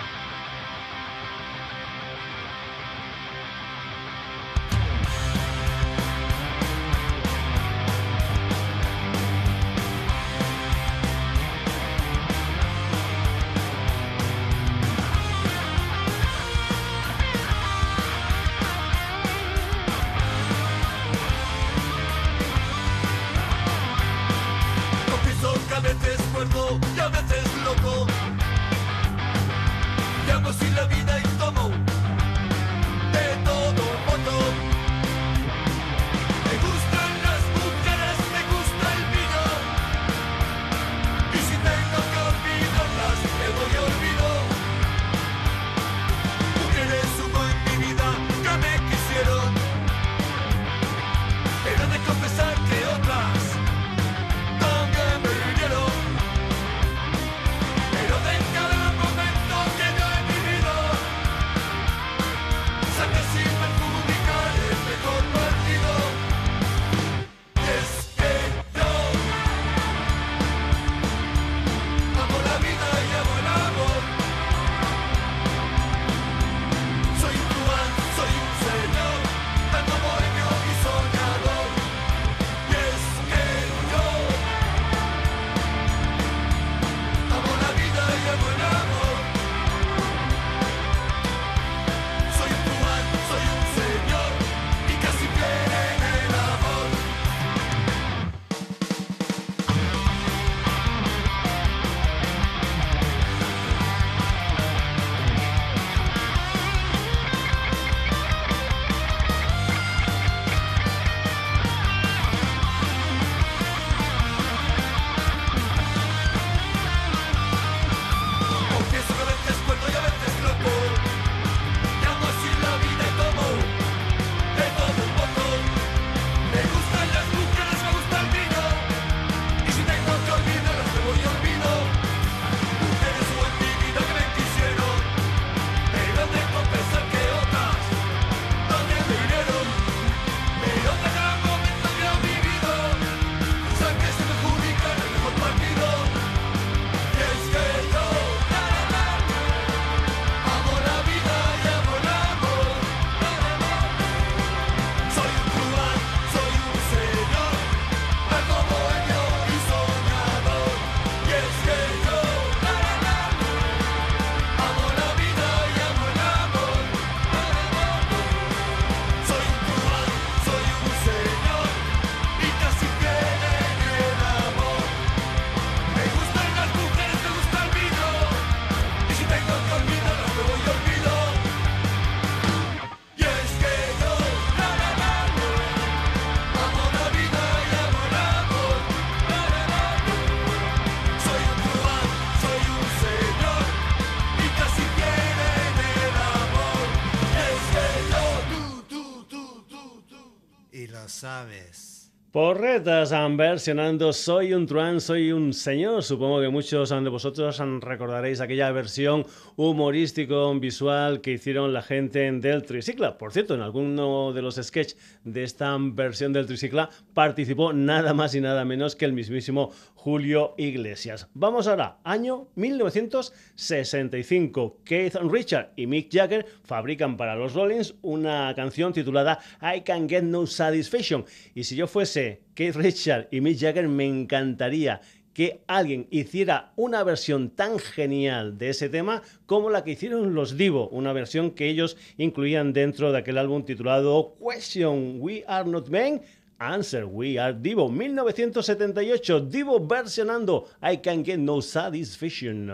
Porretas 202.38 203.10
versionando 203.36 204.14
Soy 204.14 204.54
un 204.54 204.68
truán, 204.68 205.02
soy 205.02 205.32
un 205.32 205.54
señor. 205.54 206.04
Supongo 206.04 206.40
que 206.40 206.50
muchos 206.50 206.92
de 206.92 207.10
vosotros 207.10 207.60
recordaréis 207.82 208.42
aquella 208.42 208.72
versión 208.72 209.26
humorístico 209.56 210.54
visual 210.60 211.22
que 211.22 211.32
hicieron 211.32 211.74
la 211.74 211.82
gente 211.82 212.32
del 212.32 212.62
Tricicla. 212.62 213.18
Por 213.18 213.34
cierto, 213.34 213.56
en 213.56 213.62
alguno 213.62 214.34
de 214.34 214.44
los 214.44 214.60
sketches 214.62 215.00
de 215.24 215.42
esta 215.42 215.76
versión 215.80 216.32
del 216.32 216.46
Tricicla 216.46 216.92
participó 217.16 217.74
nada 217.74 218.14
más 218.14 218.36
y 218.36 218.42
nada 218.42 218.64
menos 218.66 218.96
que 218.96 219.06
el 219.06 219.14
mismísimo 219.14 219.72
Julio 219.96 220.54
Iglesias. 220.60 221.28
Vamos 221.34 221.68
ahora, 221.68 221.98
año 222.04 222.50
1965. 222.54 224.82
Keith 224.86 225.16
Richard 225.16 225.72
y 225.76 225.88
Mick 225.88 226.14
Jagger 226.14 226.46
fabrican 226.64 227.18
para 227.18 227.36
los 227.36 227.56
Rollins 227.56 227.96
una 228.04 228.54
canción 228.56 228.94
titulada 228.94 229.40
I 229.60 229.82
Can 229.82 230.08
Get 230.08 230.22
No 230.22 230.46
Satisfaction. 230.46 231.26
Y 231.56 231.64
si 231.64 231.76
yo 231.76 231.88
fuese 231.88 232.27
Keith 232.54 232.76
Richard 232.76 233.28
y 233.32 233.42
Mick 233.42 233.60
Jagger, 233.60 233.88
me 233.88 234.06
encantaría 234.06 235.02
que 235.38 235.62
alguien 235.68 236.08
hiciera 236.10 236.74
una 236.76 237.04
versión 237.04 237.52
tan 237.52 237.78
genial 237.78 238.58
de 238.58 238.70
ese 238.70 238.90
tema 238.90 239.22
como 239.46 239.70
la 239.70 239.84
que 239.84 239.92
hicieron 239.92 240.34
los 240.34 240.58
Divo, 240.58 240.90
una 240.90 241.14
versión 241.14 241.52
que 241.52 241.70
ellos 241.70 241.96
incluían 242.18 242.74
dentro 242.74 243.12
de 243.12 243.20
aquel 243.20 243.38
álbum 243.38 243.64
titulado 243.64 244.34
Question 244.40 245.18
We 245.20 245.44
Are 245.48 245.70
Not 245.70 245.90
Men. 245.90 246.22
Answer 246.60 247.06
We 247.06 247.38
Are 247.38 247.54
Divo 247.54 247.88
1978 247.88 249.42
Divo 249.42 249.80
versionando 249.80 250.66
I 250.82 250.98
Can 250.98 251.24
Get 251.24 251.38
No 251.38 251.62
Satisfaction 251.62 252.72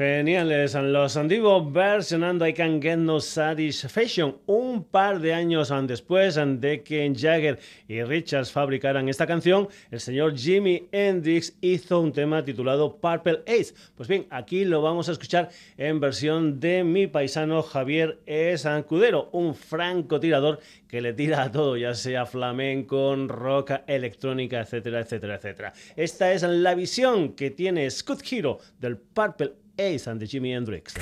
Geniales, 0.00 0.72
los 0.72 1.14
antiguos 1.18 1.70
versionando 1.70 2.46
I 2.46 2.54
Can 2.54 2.80
Get 2.80 2.96
No 2.96 3.20
Satisfaction 3.20 4.38
un 4.46 4.82
par 4.82 5.20
de 5.20 5.34
años 5.34 5.70
después 5.86 6.36
de 6.36 6.82
que 6.82 7.12
Jagger 7.14 7.58
y 7.86 8.02
Richards 8.02 8.50
fabricaran 8.50 9.10
esta 9.10 9.26
canción, 9.26 9.68
el 9.90 10.00
señor 10.00 10.38
Jimi 10.38 10.88
Hendrix 10.90 11.54
hizo 11.60 12.00
un 12.00 12.14
tema 12.14 12.42
titulado 12.42 12.96
Purple 12.96 13.42
Ace. 13.46 13.74
Pues 13.94 14.08
bien, 14.08 14.26
aquí 14.30 14.64
lo 14.64 14.80
vamos 14.80 15.10
a 15.10 15.12
escuchar 15.12 15.50
en 15.76 16.00
versión 16.00 16.60
de 16.60 16.82
mi 16.82 17.06
paisano 17.06 17.62
Javier 17.62 18.20
Esancudero, 18.24 19.28
un 19.32 19.54
francotirador 19.54 20.60
que 20.88 21.02
le 21.02 21.12
tira 21.12 21.42
a 21.42 21.52
todo, 21.52 21.76
ya 21.76 21.92
sea 21.92 22.24
flamenco, 22.24 23.14
rock, 23.28 23.72
electrónica, 23.86 24.60
etcétera, 24.62 25.00
etcétera, 25.00 25.34
etcétera. 25.34 25.72
Esta 25.94 26.32
es 26.32 26.42
la 26.42 26.74
visión 26.74 27.34
que 27.34 27.50
tiene 27.50 27.90
Scott 27.90 28.22
Hero 28.32 28.60
del 28.78 28.96
Purple 28.96 29.52
Ace 29.78 30.06
and 30.06 30.20
the 30.20 30.26
Jimi 30.26 30.52
Hendrix. 30.52 30.94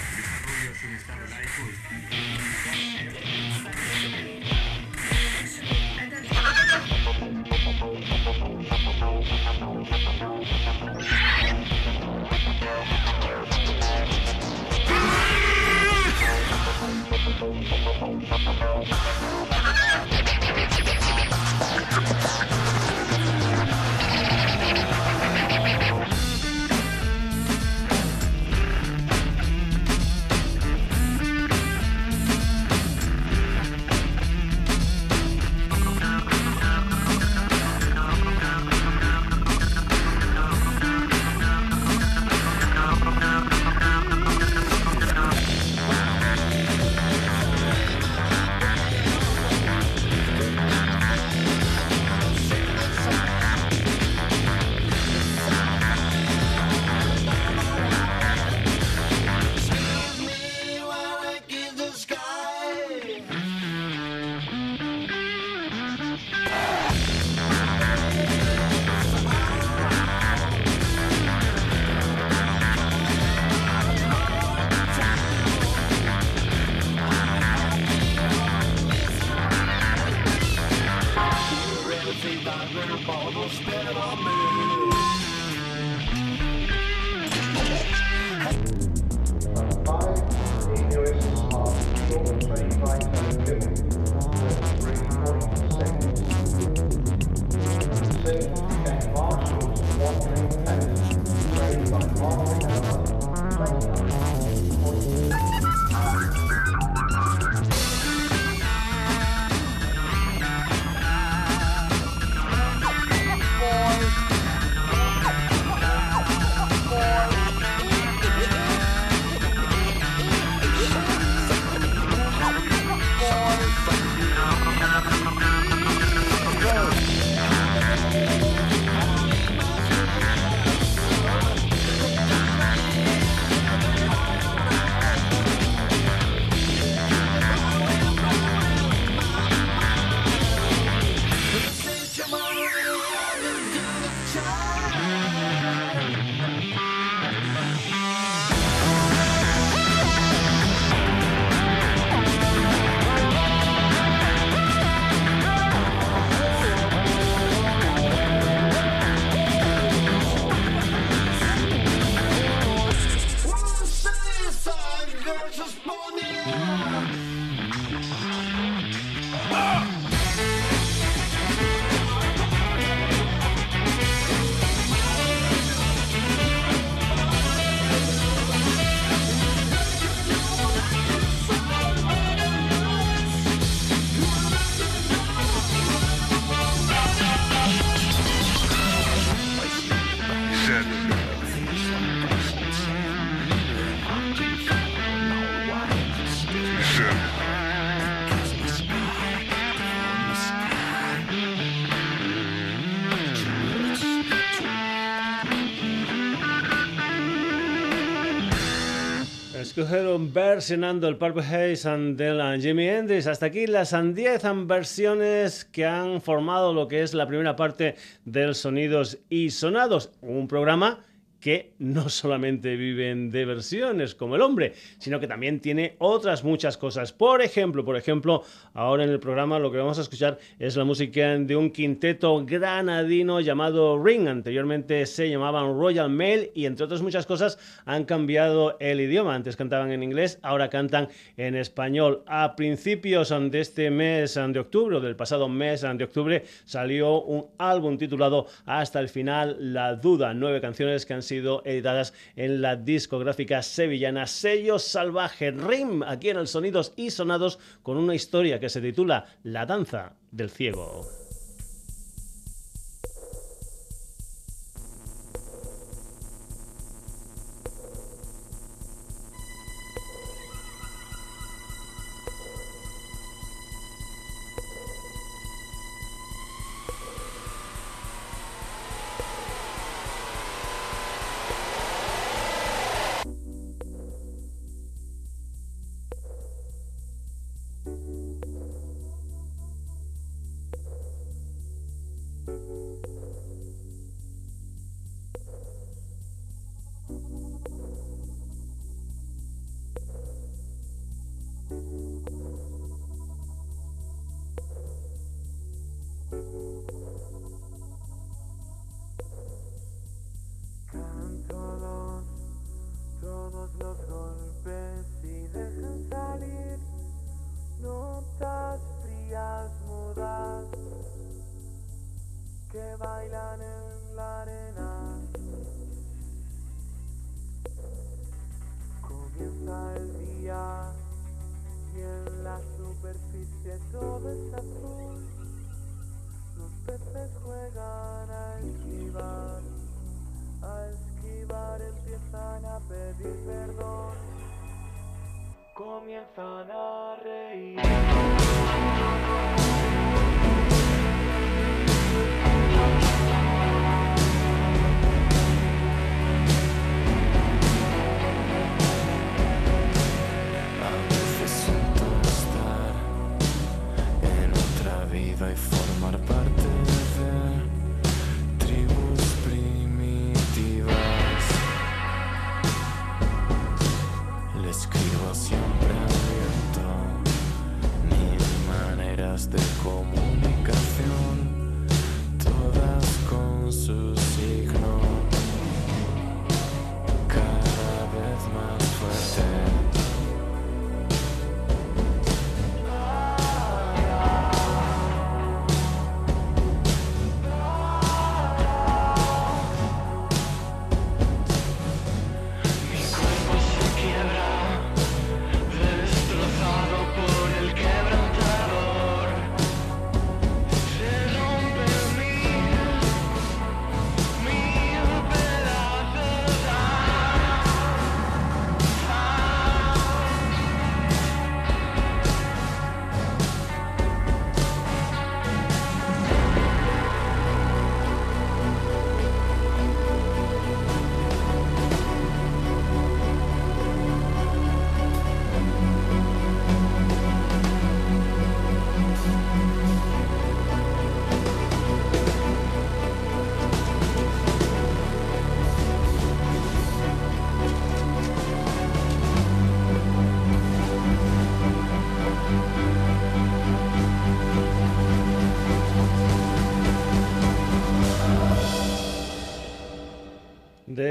Versionando 210.33 211.07
el 211.07 211.19
Purple 211.19 211.43
Haze 211.43 211.89
de 212.15 212.59
Jimmy 212.61 212.89
Hendrix. 212.89 213.29
Hasta 213.29 213.47
aquí 213.47 213.69
las 213.69 213.91
10 213.91 214.43
versiones 214.67 215.65
que 215.67 215.87
han 215.87 216.21
formado 216.21 216.75
lo 216.75 216.89
que 216.89 217.03
es 217.03 217.15
la 217.15 217.29
primera 217.29 217.55
parte 217.55 217.95
del 218.25 218.57
Sonidos 218.57 219.19
y 219.29 219.51
Sonados. 219.51 220.11
Un 220.21 220.49
programa 220.49 221.05
que 221.41 221.73
no 221.79 222.09
solamente 222.09 222.77
viven 222.77 223.31
de 223.31 223.45
versiones 223.45 224.15
como 224.15 224.37
el 224.37 224.43
hombre, 224.43 224.73
sino 224.99 225.21
que 225.21 225.27
también 225.27 225.61
tiene 225.61 225.95
otras 225.99 226.45
muchas 226.45 226.77
cosas. 226.77 227.13
Por 227.13 227.43
ejemplo, 227.43 227.85
por 227.85 227.97
ejemplo, 227.97 228.43
ahora 228.75 229.05
en 229.05 229.11
el 229.11 229.21
programa 229.21 229.59
lo 229.59 229.71
que 229.71 229.79
vamos 229.79 229.99
a 229.99 230.03
escuchar 230.03 230.39
es 230.59 230.77
la 230.77 230.85
música 230.85 231.39
de 231.39 231.57
un 231.57 231.71
quinteto 231.71 232.45
granadino 232.45 233.41
llamado 233.41 234.03
Ring. 234.03 234.29
Anteriormente 234.29 235.07
se 235.07 235.31
llamaban 235.31 235.79
Royal 235.79 236.11
Mail 236.11 236.51
y 236.55 236.67
entre 236.67 236.85
otras 236.85 237.03
muchas 237.03 237.27
cosas 237.27 237.59
han 237.85 238.05
cambiado 238.05 238.77
el 238.81 239.01
idioma. 239.01 239.35
Antes 239.35 239.57
cantaban 239.57 239.93
en 239.93 240.03
inglés, 240.03 240.39
ahora 240.43 240.69
cantan 240.69 241.09
en 241.37 241.55
español. 241.55 242.23
A 242.27 242.57
principios 242.57 243.29
de 243.29 243.61
este 243.61 243.91
mes 243.91 244.35
de 244.35 244.59
octubre, 244.59 245.01
del 245.01 245.17
pasado 245.17 245.49
mes 245.49 245.83
de 245.83 246.05
octubre, 246.05 246.45
salió 246.65 247.23
un 247.23 247.47
álbum 247.59 247.97
titulado 247.99 248.47
Hasta 248.67 249.01
el 249.01 249.09
final, 249.09 249.57
La 249.73 249.95
Duda. 249.95 250.35
Nueve 250.35 250.61
canciones 250.61 251.07
que 251.07 251.15
sido 251.29 251.63
editadas 251.65 252.13
en 252.37 252.61
la 252.61 252.77
discográfica 252.77 253.63
sevillana 253.63 254.27
Sello 254.27 254.79
Salvaje 254.79 255.53
Rim, 255.53 256.03
aquí 256.03 256.31
en 256.31 256.39
el 256.39 256.49
Sonidos 256.49 256.93
y 256.97 257.11
Sonados, 257.11 257.59
con 257.83 257.97
una 257.97 258.15
historia 258.15 258.59
que 258.59 258.69
se 258.69 258.81
titula 258.81 259.27
La 259.43 259.67
danza 259.67 260.15
del 260.33 260.51
ciego. 260.51 261.18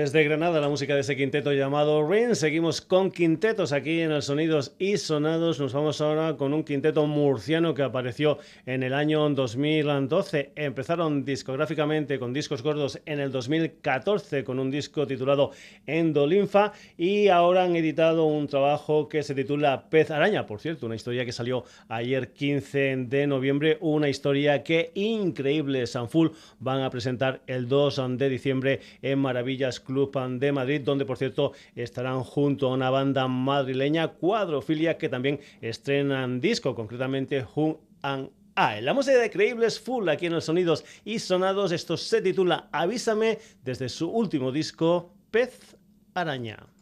Desde 0.07 0.23
Granada, 0.23 0.61
la 0.61 0.69
música 0.69 0.95
de 0.95 1.01
ese 1.01 1.17
quinteto 1.17 1.51
llamado 1.51 2.01
Rain. 2.07 2.33
Seguimos 2.33 2.79
con 2.79 3.11
quintetos 3.11 3.73
aquí 3.73 3.99
en 3.99 4.13
el 4.13 4.21
Sonidos 4.21 4.73
y 4.79 4.95
Sonados. 4.95 5.59
Nos 5.59 5.73
vamos 5.73 5.99
ahora 5.99 6.37
con 6.37 6.53
un 6.53 6.63
quinteto 6.63 7.05
murciano 7.07 7.73
que 7.73 7.83
apareció 7.83 8.37
en 8.65 8.83
el 8.83 8.93
año 8.93 9.29
2012. 9.29 10.53
Empezaron 10.55 11.25
discográficamente 11.25 12.19
con 12.19 12.31
discos 12.31 12.63
gordos 12.63 13.01
en 13.05 13.19
el 13.19 13.33
2014 13.33 14.45
con 14.45 14.59
un 14.59 14.71
disco 14.71 15.05
titulado 15.05 15.51
Endolinfa 15.85 16.71
y 16.97 17.27
ahora 17.27 17.65
han 17.65 17.75
editado 17.75 18.27
un 18.27 18.47
trabajo 18.47 19.09
que 19.09 19.23
se 19.23 19.35
titula 19.35 19.89
Pez 19.89 20.09
Araña. 20.09 20.45
Por 20.45 20.61
cierto, 20.61 20.85
una 20.85 20.95
historia 20.95 21.25
que 21.25 21.33
salió 21.33 21.65
ayer 21.89 22.31
15 22.31 22.95
de 23.09 23.27
noviembre. 23.27 23.77
Una 23.81 24.07
historia 24.07 24.63
que 24.63 24.91
increíble 24.93 25.85
Sanful 25.85 26.31
van 26.59 26.79
a 26.79 26.89
presentar 26.89 27.41
el 27.45 27.67
2 27.67 28.17
de 28.17 28.29
diciembre 28.29 28.79
en 29.01 29.19
Maravillas 29.19 29.81
Club 29.81 29.96
de 30.05 30.51
Madrid, 30.51 30.81
donde 30.81 31.05
por 31.05 31.17
cierto 31.17 31.53
estarán 31.75 32.23
junto 32.23 32.67
a 32.67 32.73
una 32.73 32.89
banda 32.89 33.27
madrileña, 33.27 34.09
Cuadrofilia, 34.09 34.97
que 34.97 35.09
también 35.09 35.39
estrenan 35.61 36.39
disco, 36.39 36.75
concretamente 36.75 37.45
Hun 37.55 37.77
and 38.01 38.29
I. 38.55 38.81
La 38.81 38.93
música 38.93 39.17
de 39.17 39.29
Creíbles 39.29 39.79
Full 39.79 40.09
aquí 40.09 40.27
en 40.27 40.33
los 40.33 40.45
sonidos 40.45 40.85
y 41.03 41.19
sonados. 41.19 41.71
Esto 41.71 41.97
se 41.97 42.21
titula 42.21 42.69
Avísame 42.71 43.39
desde 43.63 43.89
su 43.89 44.09
último 44.09 44.51
disco, 44.51 45.13
Pez 45.31 45.75
Araña. 46.13 46.76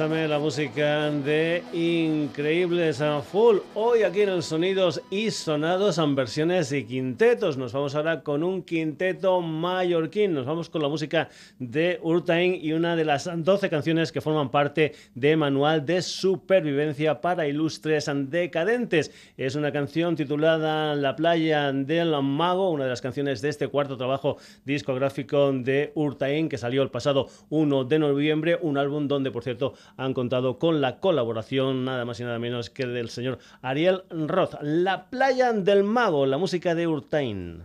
Avísame 0.00 0.28
la 0.28 0.38
música 0.38 1.10
de 1.10 1.62
Increíbles 1.74 3.02
a 3.02 3.20
Full. 3.20 3.58
Hoy 3.74 4.02
aquí 4.02 4.22
en 4.22 4.30
el 4.30 4.42
Sonidos 4.42 5.02
y 5.10 5.30
Sonados 5.30 5.98
en 5.98 6.14
versiones 6.14 6.72
y 6.72 6.84
quintetos. 6.84 7.58
Nos 7.58 7.74
vamos 7.74 7.94
ahora 7.94 8.22
con 8.22 8.42
un 8.42 8.62
quinteto 8.62 9.42
mallorquín. 9.42 10.32
Nos 10.32 10.46
vamos 10.46 10.70
con 10.70 10.80
la 10.80 10.88
música 10.88 11.28
de 11.58 12.00
Urtain 12.02 12.54
y 12.54 12.72
una 12.72 12.96
de 12.96 13.04
las 13.04 13.28
12 13.30 13.68
canciones 13.68 14.10
que 14.10 14.22
forman 14.22 14.50
parte 14.50 14.94
de 15.14 15.36
Manual 15.36 15.84
de 15.84 16.00
Supervivencia 16.00 17.20
para 17.20 17.46
Ilustres 17.46 18.10
Decadentes. 18.30 19.10
Es 19.36 19.54
una 19.54 19.70
canción 19.70 20.16
titulada 20.16 20.94
La 20.94 21.14
playa 21.14 21.72
del 21.72 22.14
mago, 22.22 22.70
una 22.70 22.84
de 22.84 22.90
las 22.90 23.02
canciones 23.02 23.42
de 23.42 23.50
este 23.50 23.68
cuarto 23.68 23.98
trabajo 23.98 24.38
discográfico 24.64 25.52
de 25.52 25.92
Urtain 25.94 26.48
que 26.48 26.56
salió 26.56 26.82
el 26.82 26.90
pasado 26.90 27.28
1 27.50 27.84
de 27.84 27.98
noviembre. 27.98 28.58
Un 28.62 28.78
álbum 28.78 29.06
donde, 29.06 29.30
por 29.30 29.44
cierto, 29.44 29.74
han 29.96 30.14
contado 30.14 30.58
con 30.58 30.80
la 30.80 31.00
colaboración 31.00 31.84
nada 31.84 32.04
más 32.04 32.20
y 32.20 32.24
nada 32.24 32.38
menos 32.38 32.70
que 32.70 32.86
del 32.86 33.10
señor 33.10 33.38
Ariel 33.62 34.02
Roth. 34.10 34.54
La 34.62 35.10
playa 35.10 35.52
del 35.52 35.84
mago, 35.84 36.26
la 36.26 36.38
música 36.38 36.74
de 36.74 36.86
Urtain. 36.86 37.64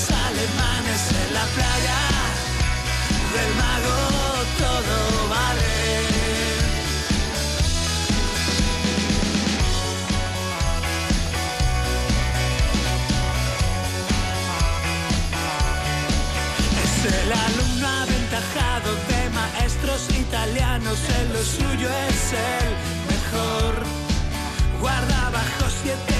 Los 0.00 0.10
alemanes 0.12 1.02
en 1.12 1.34
la 1.34 1.44
playa, 1.56 2.00
del 3.34 3.54
mago 3.54 3.98
todo 4.58 5.28
vale. 5.28 5.74
Es 16.82 16.94
el 17.12 17.32
alumno 17.32 17.86
aventajado 17.88 18.90
de 19.08 19.20
maestros 19.30 20.00
italianos, 20.18 20.98
en 21.20 21.32
lo 21.34 21.42
suyo 21.42 21.88
es 22.08 22.32
el 22.32 22.70
mejor. 23.12 23.74
Guarda 24.80 25.30
bajo 25.30 25.66
siete 25.82 26.19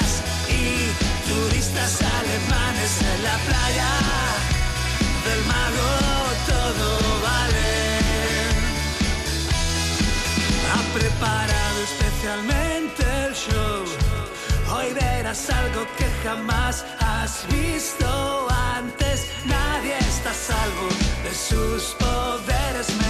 Tienen 2.31 2.47
en 2.47 3.23
la 3.23 3.37
playa, 3.45 3.91
del 5.25 5.43
mago 5.51 5.91
todo 6.47 6.87
vale. 7.21 7.99
Ha 10.71 10.81
preparado 10.97 11.83
especialmente 11.83 13.03
el 13.27 13.33
show. 13.33 13.83
Hoy 14.73 14.93
verás 14.93 15.49
algo 15.49 15.85
que 15.97 16.05
jamás 16.23 16.85
has 17.01 17.45
visto 17.49 18.47
antes. 18.77 19.27
Nadie 19.45 19.97
está 19.99 20.29
a 20.29 20.33
salvo 20.33 20.87
de 21.25 21.33
sus 21.35 21.95
poderes. 21.99 23.00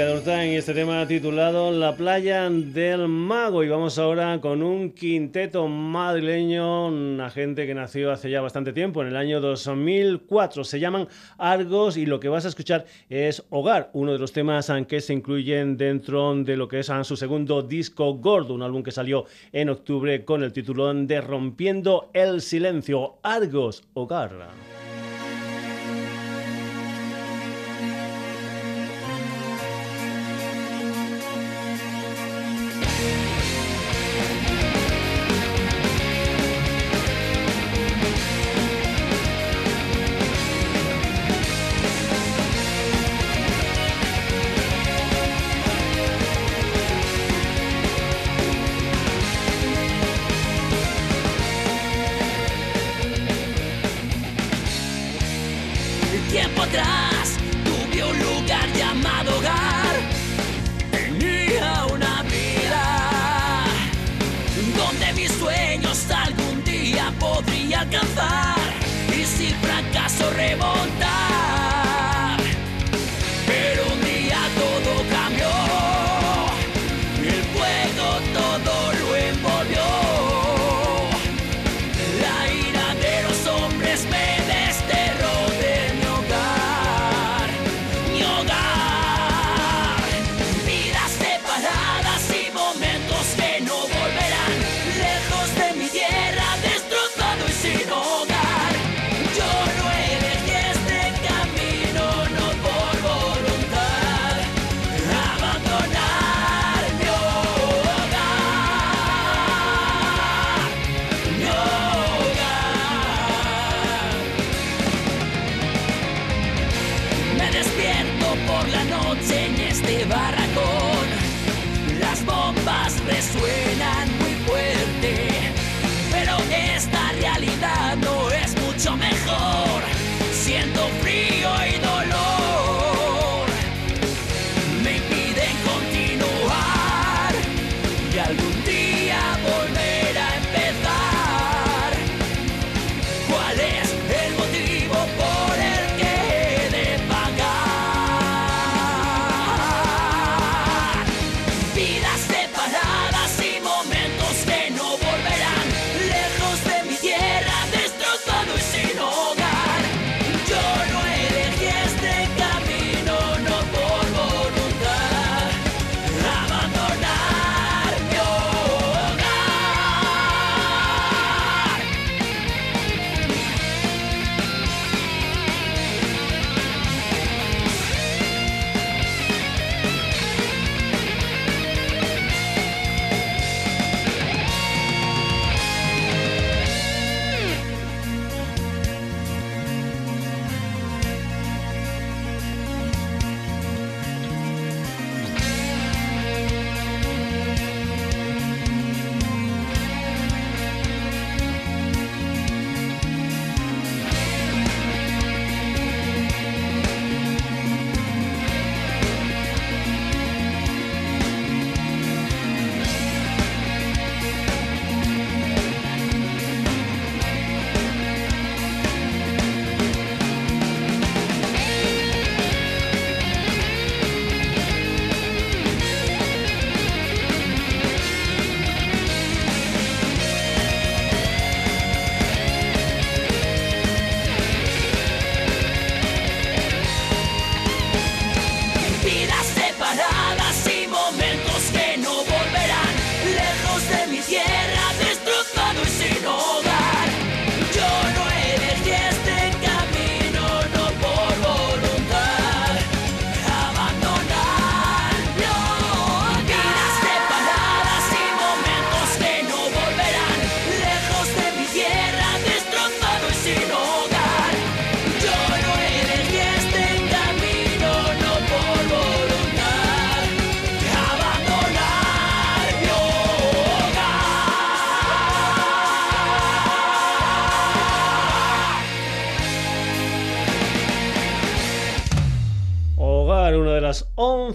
Este 0.00 0.74
tema 0.74 1.08
titulado 1.08 1.72
La 1.72 1.96
playa 1.96 2.48
del 2.48 3.08
mago. 3.08 3.64
Y 3.64 3.68
vamos 3.68 3.98
ahora 3.98 4.40
con 4.40 4.62
un 4.62 4.92
quinteto 4.92 5.66
madrileño, 5.66 6.86
una 6.86 7.30
gente 7.30 7.66
que 7.66 7.74
nació 7.74 8.12
hace 8.12 8.30
ya 8.30 8.40
bastante 8.40 8.72
tiempo, 8.72 9.02
en 9.02 9.08
el 9.08 9.16
año 9.16 9.40
2004. 9.40 10.62
Se 10.62 10.78
llaman 10.78 11.08
Argos 11.36 11.96
y 11.96 12.06
lo 12.06 12.20
que 12.20 12.28
vas 12.28 12.44
a 12.44 12.48
escuchar 12.48 12.84
es 13.08 13.42
Hogar, 13.50 13.90
uno 13.92 14.12
de 14.12 14.20
los 14.20 14.32
temas 14.32 14.70
que 14.86 15.00
se 15.00 15.14
incluyen 15.14 15.76
dentro 15.76 16.32
de 16.44 16.56
lo 16.56 16.68
que 16.68 16.78
es 16.78 16.92
su 17.02 17.16
segundo 17.16 17.62
disco 17.62 18.14
gordo, 18.14 18.54
un 18.54 18.62
álbum 18.62 18.84
que 18.84 18.92
salió 18.92 19.24
en 19.52 19.68
octubre 19.68 20.24
con 20.24 20.44
el 20.44 20.52
título 20.52 20.94
de 20.94 21.20
Rompiendo 21.20 22.08
el 22.12 22.40
Silencio. 22.40 23.18
Argos, 23.24 23.82
Hogar. 23.94 24.77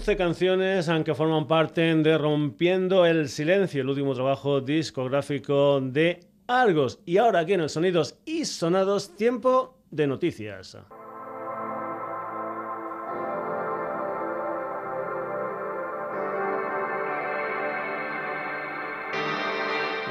11 0.04 0.16
canciones 0.18 0.90
que 1.02 1.14
forman 1.14 1.46
parte 1.46 1.80
de 1.80 2.18
Rompiendo 2.18 3.06
el 3.06 3.26
Silencio, 3.30 3.80
el 3.80 3.88
último 3.88 4.12
trabajo 4.12 4.60
discográfico 4.60 5.80
de 5.80 6.20
Argos. 6.46 7.00
Y 7.06 7.16
ahora 7.16 7.38
aquí 7.38 7.54
en 7.54 7.62
el 7.62 7.70
Sonidos 7.70 8.18
y 8.26 8.44
Sonados, 8.44 9.16
tiempo 9.16 9.78
de 9.90 10.06
noticias. 10.06 10.76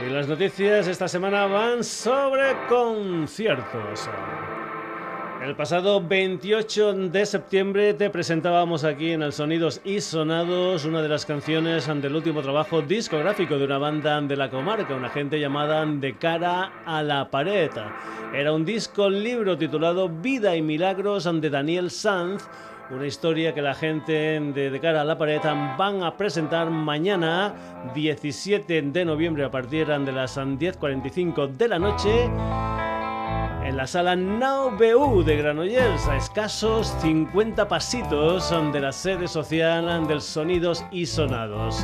Y 0.04 0.10
las 0.10 0.28
noticias 0.28 0.88
esta 0.88 1.08
semana 1.08 1.46
van 1.46 1.84
sobre 1.84 2.56
conciertos. 2.68 4.10
El 5.44 5.58
pasado 5.58 6.02
28 6.02 7.10
de 7.10 7.26
septiembre 7.26 7.94
te 7.94 8.10
presentábamos 8.10 8.86
aquí 8.86 9.12
en 9.12 9.24
el 9.24 9.34
Sonidos 9.34 9.82
y 9.84 10.00
Sonados 10.00 10.86
una 10.86 11.02
de 11.02 11.10
las 11.10 11.26
canciones 11.26 11.86
del 11.86 12.16
último 12.16 12.41
trabajo 12.41 12.82
discográfico 12.82 13.58
de 13.58 13.66
una 13.66 13.78
banda 13.78 14.22
de 14.22 14.38
la 14.38 14.50
comarca, 14.50 14.96
una 14.96 15.10
gente 15.10 15.41
llamada 15.41 15.86
De 15.86 16.16
cara 16.16 16.72
a 16.86 17.04
la 17.04 17.30
pared. 17.30 17.70
Era 18.34 18.54
un 18.54 18.64
disco 18.64 19.10
libro 19.10 19.58
titulado 19.58 20.08
Vida 20.08 20.56
y 20.56 20.62
Milagros 20.62 21.26
de 21.26 21.50
Daniel 21.50 21.91
Sanz, 21.91 22.48
una 22.89 23.06
historia 23.06 23.54
que 23.54 23.62
la 23.62 23.74
gente 23.74 24.39
de 24.39 24.70
De 24.70 24.80
cara 24.80 25.02
a 25.02 25.06
la 25.06 25.18
pared 25.18 25.41
van 25.78 26.04
a 26.04 26.16
presentar 26.16 26.70
mañana 26.70 27.54
17 27.94 28.82
de 28.82 29.06
noviembre 29.06 29.44
a 29.44 29.52
partir 29.52 29.88
de 29.88 30.12
las 30.14 30.38
10.45 30.38 31.50
de 31.50 31.68
la 31.68 31.80
noche 31.80 32.30
en 33.64 33.78
la 33.78 33.88
sala 33.88 34.16
Now 34.16 34.72
BU 34.72 35.24
de 35.24 35.38
Granollers, 35.38 36.07
a 36.07 36.18
escasos 36.18 36.93
50 37.01 37.68
pasitos 37.68 38.53
de 38.72 38.80
la 38.80 38.91
sede 38.91 39.28
social 39.28 40.07
del 40.07 40.22
Sonidos 40.22 40.84
y 40.91 41.05
Sonados. 41.05 41.84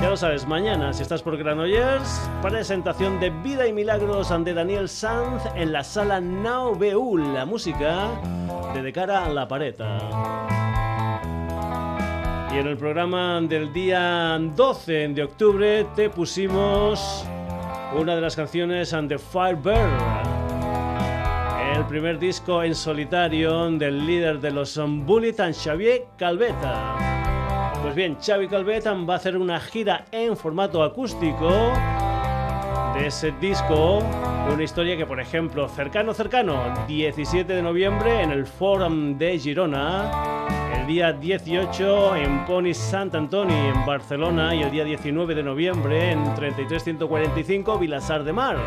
Ya 0.00 0.10
lo 0.10 0.16
sabes, 0.16 0.46
mañana, 0.46 0.92
si 0.92 1.02
estás 1.02 1.22
por 1.22 1.36
Granollers, 1.36 2.28
presentación 2.42 3.20
de 3.20 3.30
Vida 3.30 3.66
y 3.66 3.72
Milagros 3.72 4.32
de 4.44 4.54
Daniel 4.54 4.88
Sanz 4.88 5.42
en 5.54 5.72
la 5.72 5.84
sala 5.84 6.20
Now 6.20 6.74
BU, 6.74 7.18
la 7.18 7.46
música 7.46 8.08
de 8.74 8.82
De 8.82 8.92
cara 8.92 9.24
a 9.24 9.28
la 9.28 9.46
pared. 9.46 9.74
Y 12.52 12.58
en 12.58 12.66
el 12.66 12.76
programa 12.76 13.40
del 13.40 13.72
día 13.72 14.38
12 14.38 15.08
de 15.08 15.22
octubre 15.22 15.86
te 15.96 16.10
pusimos 16.10 17.24
una 17.96 18.14
de 18.14 18.20
las 18.20 18.34
canciones 18.34 18.92
and 18.92 19.08
the 19.08 19.18
Firebird. 19.18 20.13
El 21.74 21.84
primer 21.86 22.20
disco 22.20 22.62
en 22.62 22.72
solitario 22.72 23.68
del 23.68 24.06
líder 24.06 24.40
de 24.40 24.52
los 24.52 24.78
Bulletin, 24.78 25.52
Xavier 25.52 26.04
Calveta. 26.16 27.74
Pues 27.82 27.96
bien, 27.96 28.16
Xavi 28.24 28.46
Calveta 28.46 28.92
va 28.94 29.14
a 29.14 29.16
hacer 29.16 29.36
una 29.36 29.58
gira 29.58 30.04
en 30.12 30.36
formato 30.36 30.84
acústico 30.84 31.50
de 32.94 33.08
ese 33.08 33.32
disco. 33.40 33.98
Una 34.52 34.62
historia 34.62 34.96
que, 34.96 35.04
por 35.04 35.18
ejemplo, 35.18 35.68
cercano, 35.68 36.14
cercano, 36.14 36.62
17 36.86 37.52
de 37.52 37.62
noviembre 37.62 38.22
en 38.22 38.30
el 38.30 38.46
Forum 38.46 39.18
de 39.18 39.36
Girona 39.36 40.53
el 40.84 40.88
día 40.88 41.12
18 41.12 42.16
en 42.16 42.44
Pony 42.44 42.74
Sant 42.74 43.14
Antoni 43.14 43.54
en 43.54 43.86
Barcelona 43.86 44.54
y 44.54 44.62
el 44.62 44.70
día 44.70 44.84
19 44.84 45.34
de 45.34 45.42
noviembre 45.42 46.10
en 46.10 46.34
33145 46.34 47.78
Vilasar 47.78 48.22
de 48.22 48.34
Mar. 48.34 48.58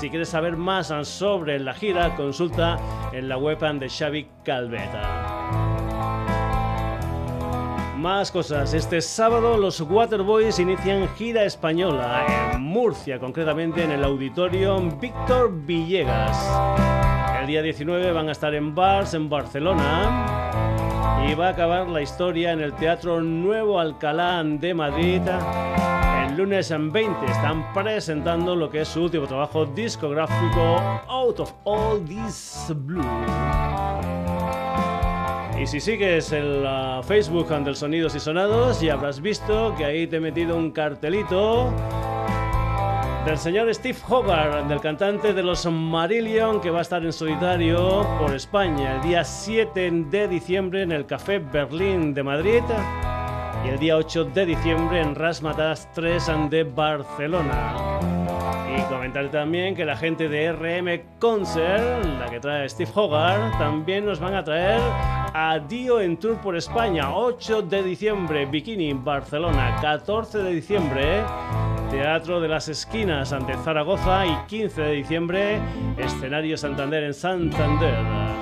Si 0.00 0.10
quieres 0.10 0.30
saber 0.30 0.56
más 0.56 0.92
sobre 1.06 1.60
la 1.60 1.72
gira, 1.72 2.16
consulta 2.16 2.80
en 3.12 3.28
la 3.28 3.38
web 3.38 3.60
de 3.78 3.88
Xavi 3.88 4.26
Calveta. 4.44 5.02
Más 7.96 8.32
cosas. 8.32 8.74
Este 8.74 9.00
sábado 9.00 9.56
los 9.56 9.80
Waterboys 9.80 10.58
inician 10.58 11.08
gira 11.16 11.44
española 11.44 12.50
en 12.54 12.60
Murcia, 12.60 13.20
concretamente 13.20 13.84
en 13.84 13.92
el 13.92 14.02
auditorio 14.02 14.80
Víctor 15.00 15.52
Villegas. 15.64 16.36
El 17.40 17.46
día 17.46 17.62
19 17.62 18.10
van 18.10 18.28
a 18.28 18.32
estar 18.32 18.52
en 18.52 18.74
Bars 18.74 19.14
en 19.14 19.28
Barcelona 19.28 20.51
y 21.28 21.34
va 21.34 21.48
a 21.48 21.50
acabar 21.50 21.88
la 21.88 22.02
historia 22.02 22.52
en 22.52 22.60
el 22.60 22.72
Teatro 22.74 23.20
Nuevo 23.20 23.78
Alcalá 23.78 24.42
de 24.44 24.74
Madrid. 24.74 25.20
El 26.26 26.36
lunes 26.36 26.70
en 26.70 26.90
20 26.90 27.26
están 27.26 27.72
presentando 27.72 28.56
lo 28.56 28.70
que 28.70 28.82
es 28.82 28.88
su 28.88 29.02
último 29.02 29.26
trabajo 29.26 29.66
discográfico, 29.66 30.78
Out 31.08 31.40
of 31.40 31.52
All 31.64 32.04
This 32.04 32.72
Blue. 32.74 33.02
Y 35.60 35.66
si 35.66 35.80
sigues 35.80 36.32
el 36.32 36.66
Facebook 37.04 37.48
del 37.48 37.76
Sonidos 37.76 38.14
y 38.14 38.20
Sonados, 38.20 38.80
ya 38.80 38.94
habrás 38.94 39.20
visto 39.20 39.74
que 39.76 39.84
ahí 39.84 40.06
te 40.06 40.16
he 40.16 40.20
metido 40.20 40.56
un 40.56 40.72
cartelito 40.72 41.72
del 43.24 43.38
señor 43.38 43.72
Steve 43.72 43.98
Hogarth, 44.08 44.66
del 44.68 44.80
cantante 44.80 45.32
de 45.32 45.42
los 45.42 45.64
Marillion, 45.66 46.60
que 46.60 46.70
va 46.70 46.80
a 46.80 46.82
estar 46.82 47.04
en 47.04 47.12
solitario 47.12 48.06
por 48.18 48.34
España 48.34 48.96
el 48.96 49.02
día 49.02 49.24
7 49.24 49.90
de 50.10 50.28
diciembre 50.28 50.82
en 50.82 50.92
el 50.92 51.06
Café 51.06 51.38
Berlín 51.38 52.14
de 52.14 52.22
Madrid 52.22 52.62
y 53.64 53.68
el 53.68 53.78
día 53.78 53.96
8 53.96 54.24
de 54.24 54.46
diciembre 54.46 55.00
en 55.00 55.14
Rasmatas 55.14 55.88
3 55.94 56.50
de 56.50 56.64
Barcelona. 56.64 58.41
Y 58.76 58.82
comentar 58.84 59.30
también 59.30 59.74
que 59.74 59.84
la 59.84 59.96
gente 59.96 60.28
de 60.28 60.52
RM 60.52 61.18
Concert, 61.18 62.04
la 62.18 62.26
que 62.30 62.40
trae 62.40 62.68
Steve 62.68 62.90
Hogarth, 62.94 63.58
también 63.58 64.06
nos 64.06 64.18
van 64.18 64.34
a 64.34 64.42
traer 64.42 64.80
a 65.34 65.58
Dio 65.58 66.00
en 66.00 66.16
Tour 66.16 66.38
por 66.38 66.56
España, 66.56 67.14
8 67.14 67.62
de 67.62 67.82
diciembre, 67.82 68.46
Bikini, 68.46 68.92
Barcelona, 68.94 69.76
14 69.82 70.38
de 70.38 70.54
diciembre, 70.54 71.22
Teatro 71.90 72.40
de 72.40 72.48
las 72.48 72.68
Esquinas 72.68 73.32
ante 73.32 73.54
Zaragoza 73.58 74.26
y 74.26 74.34
15 74.46 74.80
de 74.80 74.92
diciembre, 74.92 75.60
Escenario 75.98 76.56
Santander 76.56 77.04
en 77.04 77.14
Santander. 77.14 78.41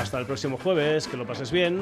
Hasta 0.00 0.18
el 0.18 0.26
próximo 0.26 0.58
jueves, 0.62 1.06
que 1.06 1.16
lo 1.16 1.24
pases 1.26 1.52
bien. 1.52 1.80